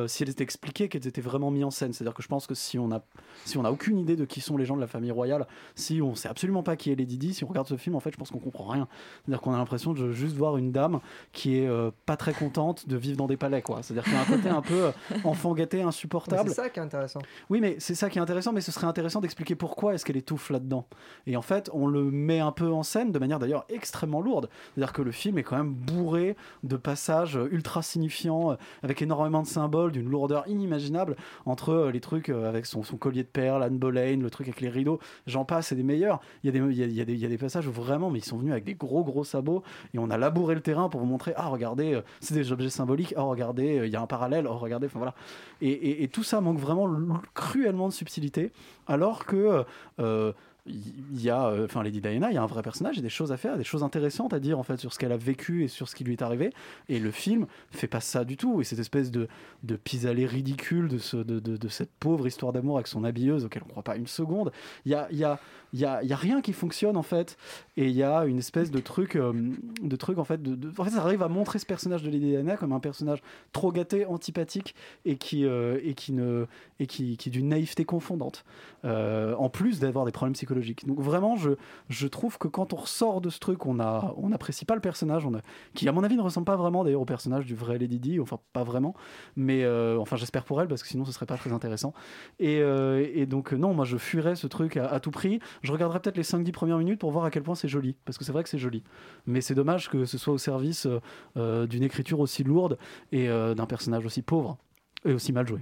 [0.06, 1.92] si elles étaient expliquées, qu'elles étaient vraiment mises en scène.
[1.92, 3.02] C'est-à-dire que je pense que si on a,
[3.44, 6.00] si on a aucune idée de qui sont les gens de la famille royale, si
[6.02, 8.12] on sait absolument pas qui est Lady Di, si on regarde ce film, en fait,
[8.12, 8.88] je pense qu'on comprend rien.
[9.24, 11.00] C'est-à-dire qu'on a l'impression de juste voir une dame
[11.32, 13.82] qui est euh, pas très contente de vivre dans des palais, quoi.
[13.82, 14.92] C'est-à-dire qu'il y a un côté un peu euh,
[15.24, 16.48] enfant gâté, insupportable.
[16.48, 17.20] C'est ça qui est intéressant.
[17.50, 20.16] Oui, mais c'est ça qui est intéressant, mais ce serait intéressant d'expliquer pourquoi est-ce qu'elle
[20.16, 20.86] étouffe là-dedans.
[21.26, 24.48] Et en fait, on le met un peu en scène de manière d'ailleurs extrêmement lourde.
[24.74, 29.42] C'est-à-dire que le film est quand même bourré de passages euh, ultra signifiants, avec énormément
[29.42, 33.62] de symboles, lourdeur inimaginable, entre euh, les trucs euh, avec son, son collier de perles,
[33.62, 36.20] Anne Boleyn, le truc avec les rideaux, j'en passe, c'est des meilleurs.
[36.42, 38.52] Il y, a des, il, y a, des, passages où vraiment, mais ils sont venus
[38.52, 39.62] avec des gros gros sabots,
[39.94, 42.70] et on a labouré le terrain pour vous montrer, ah regardez, euh, c'est des objets
[42.70, 45.14] symboliques, oh regardez, il y a un parallèle, oh regardez, enfin voilà.
[45.60, 46.88] Et, et- tout ça manque vraiment
[47.32, 48.52] cruellement de subtilité,
[48.86, 49.64] alors que
[50.66, 53.02] il y a, euh, enfin Lady Diana, il y a un vrai personnage, il y
[53.02, 55.10] a des choses à faire, des choses intéressantes à dire en fait sur ce qu'elle
[55.10, 56.52] a vécu et sur ce qui lui est arrivé.
[56.88, 58.60] Et le film fait pas ça du tout.
[58.60, 59.26] Et cette espèce de,
[59.64, 63.62] de pis-aller ridicule de, ce, de, de, cette pauvre histoire d'amour avec son habilleuse auquel
[63.66, 64.52] on croit pas une seconde.
[64.84, 65.40] Il y a, y a,
[65.72, 67.36] y a, y a rien qui fonctionne en fait.
[67.76, 69.32] Et il y a une espèce de truc, euh,
[69.82, 70.40] de truc en fait,
[70.78, 73.20] en fait, ça arrive à montrer ce personnage de Lady Diana comme un personnage
[73.52, 76.46] trop gâté, antipathique et qui, euh, et qui ne,
[76.78, 78.44] et qui, qui est d'une naïveté confondante.
[78.84, 80.51] Euh, en plus d'avoir des problèmes psychologiques.
[80.86, 81.50] Donc vraiment, je,
[81.88, 84.80] je trouve que quand on ressort de ce truc, on a, on n'apprécie pas le
[84.80, 85.26] personnage,
[85.74, 88.20] qui à mon avis ne ressemble pas vraiment d'ailleurs au personnage du vrai Lady Di,
[88.20, 88.94] enfin pas vraiment,
[89.36, 91.92] mais euh, enfin j'espère pour elle parce que sinon ce serait pas très intéressant.
[92.38, 95.40] Et, euh, et donc euh, non, moi je fuirais ce truc à, tout prix.
[95.62, 98.18] Je regarderai peut-être les 5-10 premières minutes pour voir à quel point c'est joli, parce
[98.18, 98.82] que c'est vrai que c'est joli.
[99.26, 100.86] Mais c'est dommage que ce soit au service
[101.36, 102.78] d'une écriture aussi lourde
[103.10, 104.58] et d'un personnage aussi pauvre
[105.04, 105.60] et aussi mal joué.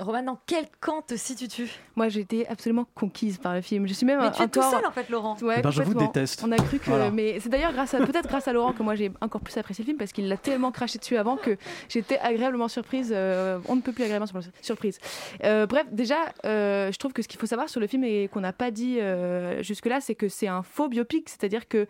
[0.00, 1.68] Roman, dans quel camp te situes-tu?
[1.96, 3.86] Moi, j'ai été absolument conquise par le film.
[3.86, 5.36] Je suis même Mais un- tu es tout seul en fait, Laurent.
[5.42, 6.42] Ouais, Eh ben, je vous déteste.
[6.44, 7.10] On a cru que, Voilà.
[7.10, 9.82] mais c'est d'ailleurs grâce à peut-être grâce à Laurent que moi j'ai encore plus apprécié
[9.84, 11.56] le film parce qu'il l'a tellement craché dessus avant que
[11.88, 13.12] j'étais agréablement surprise.
[13.14, 14.98] euh, on ne peut plus agréablement sur- surprise.
[15.44, 18.28] Euh, bref, déjà, euh, je trouve que ce qu'il faut savoir sur le film et
[18.28, 21.86] qu'on n'a pas dit euh, jusque-là, c'est que c'est un faux biopic, c'est-à-dire que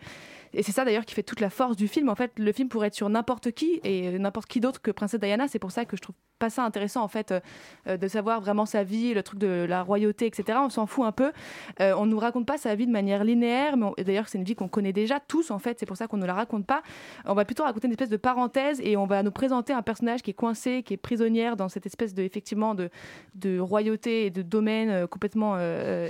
[0.53, 2.09] et c'est ça d'ailleurs qui fait toute la force du film.
[2.09, 5.19] En fait, le film pourrait être sur n'importe qui et n'importe qui d'autre que Princesse
[5.19, 5.47] Diana.
[5.47, 7.39] C'est pour ça que je trouve pas ça intéressant en fait euh,
[7.87, 10.57] euh, de savoir vraiment sa vie, le truc de la royauté, etc.
[10.61, 11.31] On s'en fout un peu.
[11.79, 14.55] Euh, on nous raconte pas sa vie de manière linéaire, mais d'ailleurs c'est une vie
[14.55, 15.79] qu'on connaît déjà tous en fait.
[15.79, 16.81] C'est pour ça qu'on ne la raconte pas.
[17.25, 20.23] On va plutôt raconter une espèce de parenthèse et on va nous présenter un personnage
[20.23, 22.89] qui est coincé, qui est prisonnière dans cette espèce de effectivement de,
[23.35, 25.55] de royauté et de domaine euh, complètement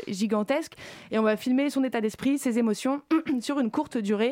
[0.08, 0.74] gigantesque.
[1.12, 3.02] Et on va filmer son état d'esprit, ses émotions
[3.42, 4.31] sur une courte durée.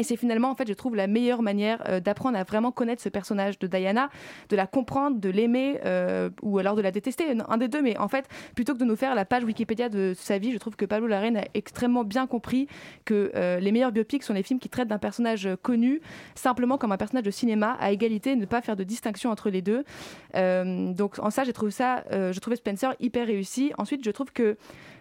[0.00, 3.02] Et c'est finalement, en fait, je trouve la meilleure manière euh, d'apprendre à vraiment connaître
[3.02, 4.08] ce personnage de Diana,
[4.48, 7.82] de la comprendre, de l'aimer, euh, ou alors de la détester, un des deux.
[7.82, 10.58] Mais en fait, plutôt que de nous faire la page Wikipédia de sa vie, je
[10.58, 12.66] trouve que Pablo Larraine a extrêmement bien compris
[13.04, 16.00] que euh, les meilleurs biopics sont les films qui traitent d'un personnage connu
[16.34, 19.60] simplement comme un personnage de cinéma, à égalité, ne pas faire de distinction entre les
[19.60, 19.84] deux.
[20.94, 23.72] Donc en ça, j'ai trouvé ça, je trouvais Spencer hyper réussi.
[23.76, 24.56] Ensuite, je trouve que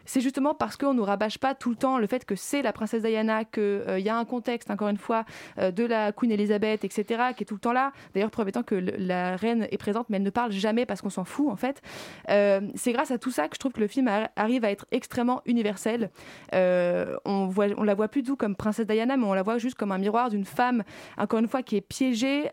[0.09, 2.73] c'est justement parce qu'on nous rabâche pas tout le temps le fait que c'est la
[2.73, 5.23] princesse Diana, qu'il y a un contexte, encore une fois,
[5.59, 7.91] euh, de la Queen Elizabeth, etc., qui est tout le temps là.
[8.15, 11.11] D'ailleurs, preuve étant que la reine est présente, mais elle ne parle jamais parce qu'on
[11.11, 11.83] s'en fout, en fait.
[12.29, 14.87] Euh, c'est grâce à tout ça que je trouve que le film arrive à être
[14.89, 16.09] extrêmement universel.
[16.55, 19.43] Euh, on, voit, on la voit plus du tout comme princesse Diana, mais on la
[19.43, 20.83] voit juste comme un miroir d'une femme,
[21.19, 22.49] encore une fois, qui est piégée.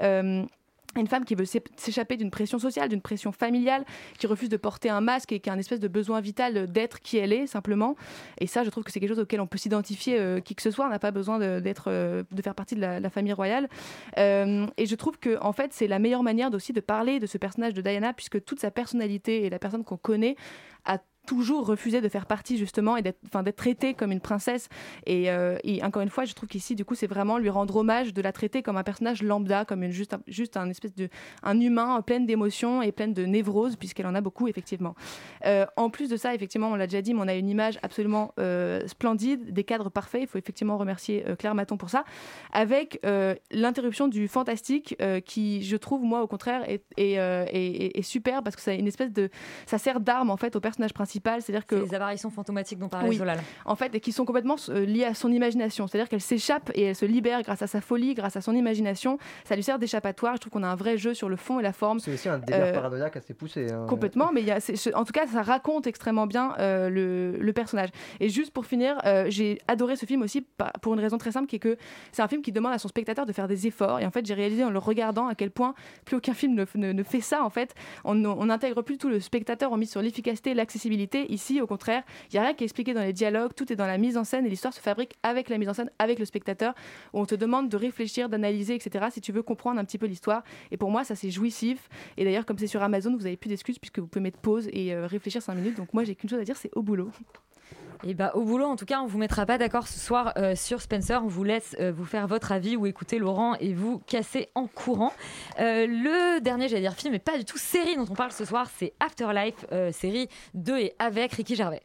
[0.96, 3.84] Euh, une femme qui veut s'échapper d'une pression sociale, d'une pression familiale,
[4.18, 7.00] qui refuse de porter un masque et qui a un espèce de besoin vital d'être
[7.00, 7.96] qui elle est simplement.
[8.38, 10.62] Et ça, je trouve que c'est quelque chose auquel on peut s'identifier euh, qui que
[10.62, 10.86] ce soit.
[10.86, 13.68] On n'a pas besoin de, euh, faire partie de la, famille royale.
[14.18, 17.26] Euh, et je trouve que en fait, c'est la meilleure manière aussi de parler de
[17.26, 20.36] ce personnage de Diana, puisque toute sa personnalité et la personne qu'on connaît
[20.84, 24.68] a toujours refusé de faire partie justement et d'être enfin traitée comme une princesse.
[25.06, 27.76] Et, euh, et encore une fois je trouve qu'ici du coup c'est vraiment lui rendre
[27.76, 30.94] hommage de la traiter comme un personnage lambda comme une juste un, juste un espèce
[30.94, 31.08] de
[31.42, 34.94] un humain plein d'émotions et plein de névroses puisqu'elle en a beaucoup effectivement.
[35.44, 37.78] Euh, en plus de ça effectivement on l'a déjà dit mais on a une image
[37.82, 40.22] absolument euh, splendide des cadres parfaits.
[40.22, 42.04] Il faut effectivement remercier Claire Maton pour ça.
[42.52, 43.00] Avec
[43.52, 48.54] l'interruption du fantastique qui je trouve moi au contraire est, est, est- est- super parce
[48.56, 49.30] que a une espèce de
[49.66, 52.88] ça sert d'arme en fait au personnage principal principal, c'est-à-dire que Les apparitions fantomatiques dont
[52.88, 53.16] parlait Oui.
[53.16, 53.38] Solal.
[53.64, 55.86] en fait, et qui sont complètement euh, liées à son imagination.
[55.86, 59.18] C'est-à-dire qu'elle s'échappe et elle se libère grâce à sa folie, grâce à son imagination.
[59.44, 60.34] Ça lui sert d'échappatoire.
[60.36, 62.00] Je trouve qu'on a un vrai jeu sur le fond et la forme.
[62.00, 63.70] C'est aussi un délire Euh, paranoïaque assez poussé.
[63.72, 63.86] hein.
[63.88, 64.58] Complètement, mais y a,
[64.94, 67.90] en tout cas, ça raconte extrêmement bien euh, le, le personnage.
[68.20, 70.46] Et juste pour finir, euh, j'ai adoré ce film aussi
[70.82, 71.76] pour une raison très simple, qui est que
[72.12, 74.00] c'est un film qui demande à son spectateur de faire des efforts.
[74.00, 76.64] Et en fait, j'ai réalisé en le regardant à quel point plus aucun film ne,
[76.74, 77.44] ne- ne fait ça.
[77.44, 81.05] En fait, on on n'intègre plus tout le spectateur, on mise sur l'efficacité, l'accessibilité.
[81.14, 83.76] Ici, au contraire, il n'y a rien qui est expliqué dans les dialogues, tout est
[83.76, 86.18] dans la mise en scène et l'histoire se fabrique avec la mise en scène, avec
[86.18, 86.74] le spectateur,
[87.12, 89.06] on te demande de réfléchir, d'analyser, etc.
[89.10, 90.42] si tu veux comprendre un petit peu l'histoire.
[90.70, 91.88] Et pour moi, ça c'est jouissif.
[92.16, 94.68] Et d'ailleurs, comme c'est sur Amazon, vous avez plus d'excuses puisque vous pouvez mettre pause
[94.72, 95.76] et euh, réfléchir 5 minutes.
[95.76, 97.10] Donc moi, j'ai qu'une chose à dire, c'est au boulot.
[98.04, 100.54] Et bah au boulot, en tout cas, on vous mettra pas d'accord ce soir euh,
[100.54, 101.22] sur Spencer.
[101.24, 104.66] On vous laisse euh, vous faire votre avis ou écouter Laurent et vous casser en
[104.66, 105.12] courant.
[105.58, 108.44] Euh, le dernier, j'allais dire film, mais pas du tout série dont on parle ce
[108.44, 111.82] soir, c'est Afterlife, euh, série de et avec Ricky Gervais.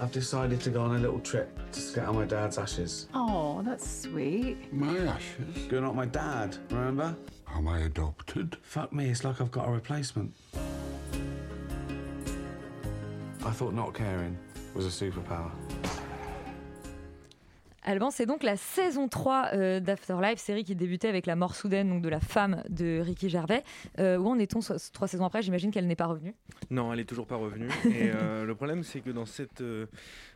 [0.00, 3.08] I've decided to go on a little trip to scatter my dad's ashes.
[3.14, 4.56] Oh, that's sweet.
[4.72, 5.66] My ashes?
[5.68, 7.16] You're not my dad, remember?
[7.56, 8.56] Am I adopted?
[8.62, 10.32] Fuck me, it's like I've got a replacement.
[13.48, 14.36] I thought not caring
[14.74, 15.50] was a superpower.
[17.88, 21.88] Alban, c'est donc la saison 3 euh, d'Afterlife, série qui débutait avec la mort soudaine
[21.88, 23.64] donc de la femme de Ricky Gervais.
[23.98, 24.60] Euh, où en est-on
[24.92, 25.40] trois saisons après?
[25.40, 26.34] J'imagine qu'elle n'est pas revenue.
[26.68, 27.68] Non, elle est toujours pas revenue.
[27.86, 29.64] Et euh, le problème, c'est que dans cette,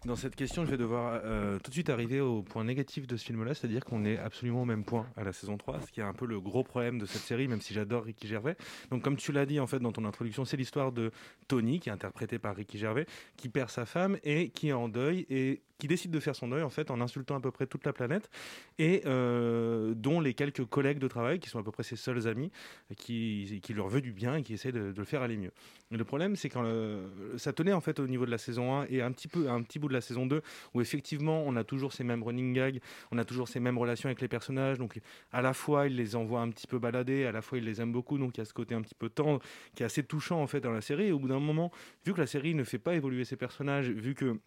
[0.07, 1.21] dans cette question, je vais devoir
[1.63, 4.65] tout de suite arriver au point négatif de ce film-là, c'est-à-dire qu'on est absolument au
[4.67, 7.05] même point à la saison 3, ce qui est un peu le gros problème de
[7.05, 8.57] cette série, même si j'adore Ricky Gervais.
[8.91, 11.11] Donc, comme tu l'as dit en fait dans ton introduction, c'est l'histoire de
[11.49, 13.05] Tony, qui est interprété par Ricky Gervais,
[13.37, 16.47] qui perd sa femme et qui est en deuil et qui décide de faire son
[16.47, 18.31] deuil en fait en insultant peu près toute la planète
[18.79, 22.27] et euh, dont les quelques collègues de travail qui sont à peu près ses seuls
[22.27, 22.51] amis
[22.97, 25.53] qui, qui leur veut du bien et qui essaient de, le faire aller mieux.
[25.91, 28.87] Le problème c'est quand le- ça tenait en fait au niveau de la saison 1
[28.89, 30.41] et un petit peu un petit bout de la saison 2
[30.73, 32.81] où effectivement on a toujours ces mêmes running gags,
[33.11, 34.99] on a toujours ces mêmes relations avec les personnages donc
[35.33, 37.81] à la fois il les envoie un petit peu balader, à la fois il les
[37.81, 39.41] aime beaucoup donc il y a ce côté un petit peu tendre
[39.75, 41.71] qui est assez touchant en fait dans la série et au bout d'un moment
[42.07, 44.39] vu que la série ne fait pas évoluer ses personnages, vu que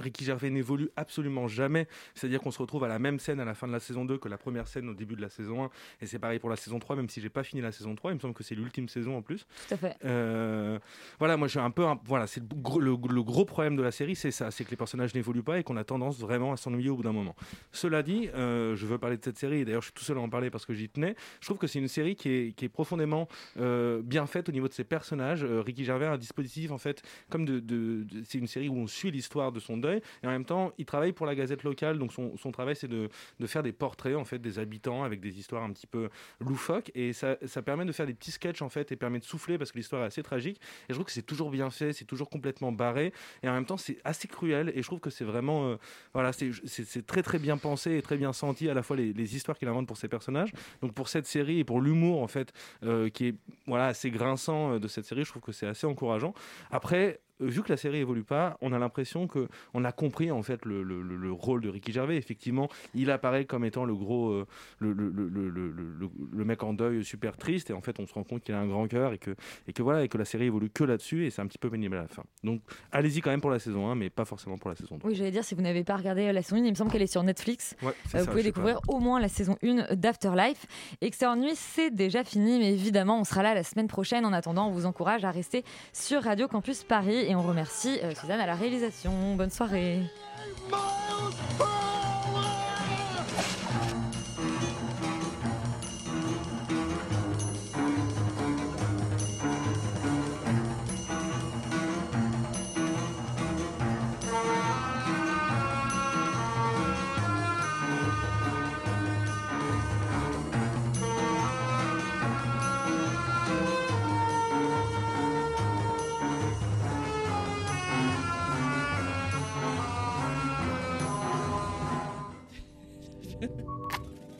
[0.00, 3.54] Ricky Gervais n'évolue absolument jamais, c'est-à-dire qu'on se retrouve à la même scène à la
[3.54, 5.70] fin de la saison 2 que la première scène au début de la saison 1,
[6.00, 8.12] et c'est pareil pour la saison 3, même si j'ai pas fini la saison 3,
[8.12, 9.46] il me semble que c'est l'ultime saison en plus.
[9.68, 9.96] Tout à fait.
[10.04, 10.78] Euh,
[11.18, 13.82] voilà, moi suis un peu, un- voilà, c'est le gros, le, le gros problème de
[13.82, 16.52] la série, c'est ça, c'est que les personnages n'évoluent pas et qu'on a tendance vraiment
[16.52, 17.34] à s'ennuyer au bout d'un moment.
[17.72, 20.18] Cela dit, euh, je veux parler de cette série, et d'ailleurs je suis tout seul
[20.18, 21.14] à en parler parce que j'y tenais.
[21.40, 23.28] Je trouve que c'est une série qui est, qui est profondément
[23.58, 25.44] euh, bien faite au niveau de ses personnages.
[25.44, 28.76] Ricky Gervais a un dispositif en fait, comme de, de- de- c'est une série où
[28.76, 31.98] on suit l'histoire de son et en même temps il travaille pour la Gazette locale,
[31.98, 33.08] donc son, travail c'est de,
[33.46, 36.08] faire des portraits en fait des habitants avec des histoires un petit peu
[36.40, 36.90] loufoques.
[36.94, 39.58] Et ça, ça permet de faire des petits sketchs en fait et permet de souffler
[39.58, 40.60] parce que l'histoire est assez tragique.
[40.88, 43.12] Et je trouve que c'est toujours bien fait, c'est toujours complètement barré.
[43.42, 44.72] Et en même temps c'est assez cruel.
[44.74, 45.76] Et je trouve que c'est vraiment euh,
[46.12, 49.58] voilà c'est très très bien pensé et très bien senti à la fois les, histoires
[49.58, 50.52] qu'il invente pour ses personnages.
[50.82, 53.34] Donc pour cette série et pour l'humour en fait euh, qui est
[53.66, 56.34] voilà assez grinçant euh, de cette série je trouve que c'est assez encourageant.
[56.70, 60.42] Après vu que la série évolue pas, on a l'impression que on a compris en
[60.42, 62.16] fait le, le- le- le rôle de Ricky Gervais.
[62.16, 64.46] Effectivement, il apparaît comme étant le gros, euh,
[64.78, 68.54] le, le- mec en deuil super triste, et en fait, on se rend compte qu'il
[68.54, 69.34] a un grand cœur et que
[69.66, 71.70] et que voilà et que la série évolue que là-dessus, et c'est un petit peu
[71.70, 72.22] pénible à la fin.
[72.42, 72.60] Donc,
[72.92, 75.06] allez-y quand même pour la saison 1, mais pas forcément pour la saison 2.
[75.08, 77.02] Oui, j'allais dire, si vous n'avez pas regardé la saison 1, il me semble qu'elle
[77.02, 77.74] est sur Netflix.
[77.82, 78.92] Ouais, c'est Euh, vous ça, pouvez je sais découvrir pas.
[78.94, 80.66] au moins la saison 1 d'Afterlife.
[81.00, 84.24] Extérieur Nuit, c'est déjà fini, mais évidemment, on sera là la semaine prochaine.
[84.24, 88.14] En attendant, on vous encourage à rester sur Radio Campus Paris et on remercie euh,
[88.14, 89.34] Suzanne à la réalisation.
[89.36, 90.00] Bonne soirée.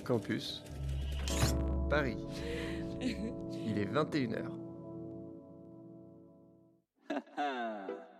[0.04, 0.62] Campus.
[1.88, 2.18] Paris.
[3.00, 4.44] Il est 21h.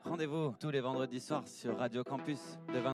[0.05, 2.83] Rendez-vous tous les vendredis soirs sur Radio Campus de 20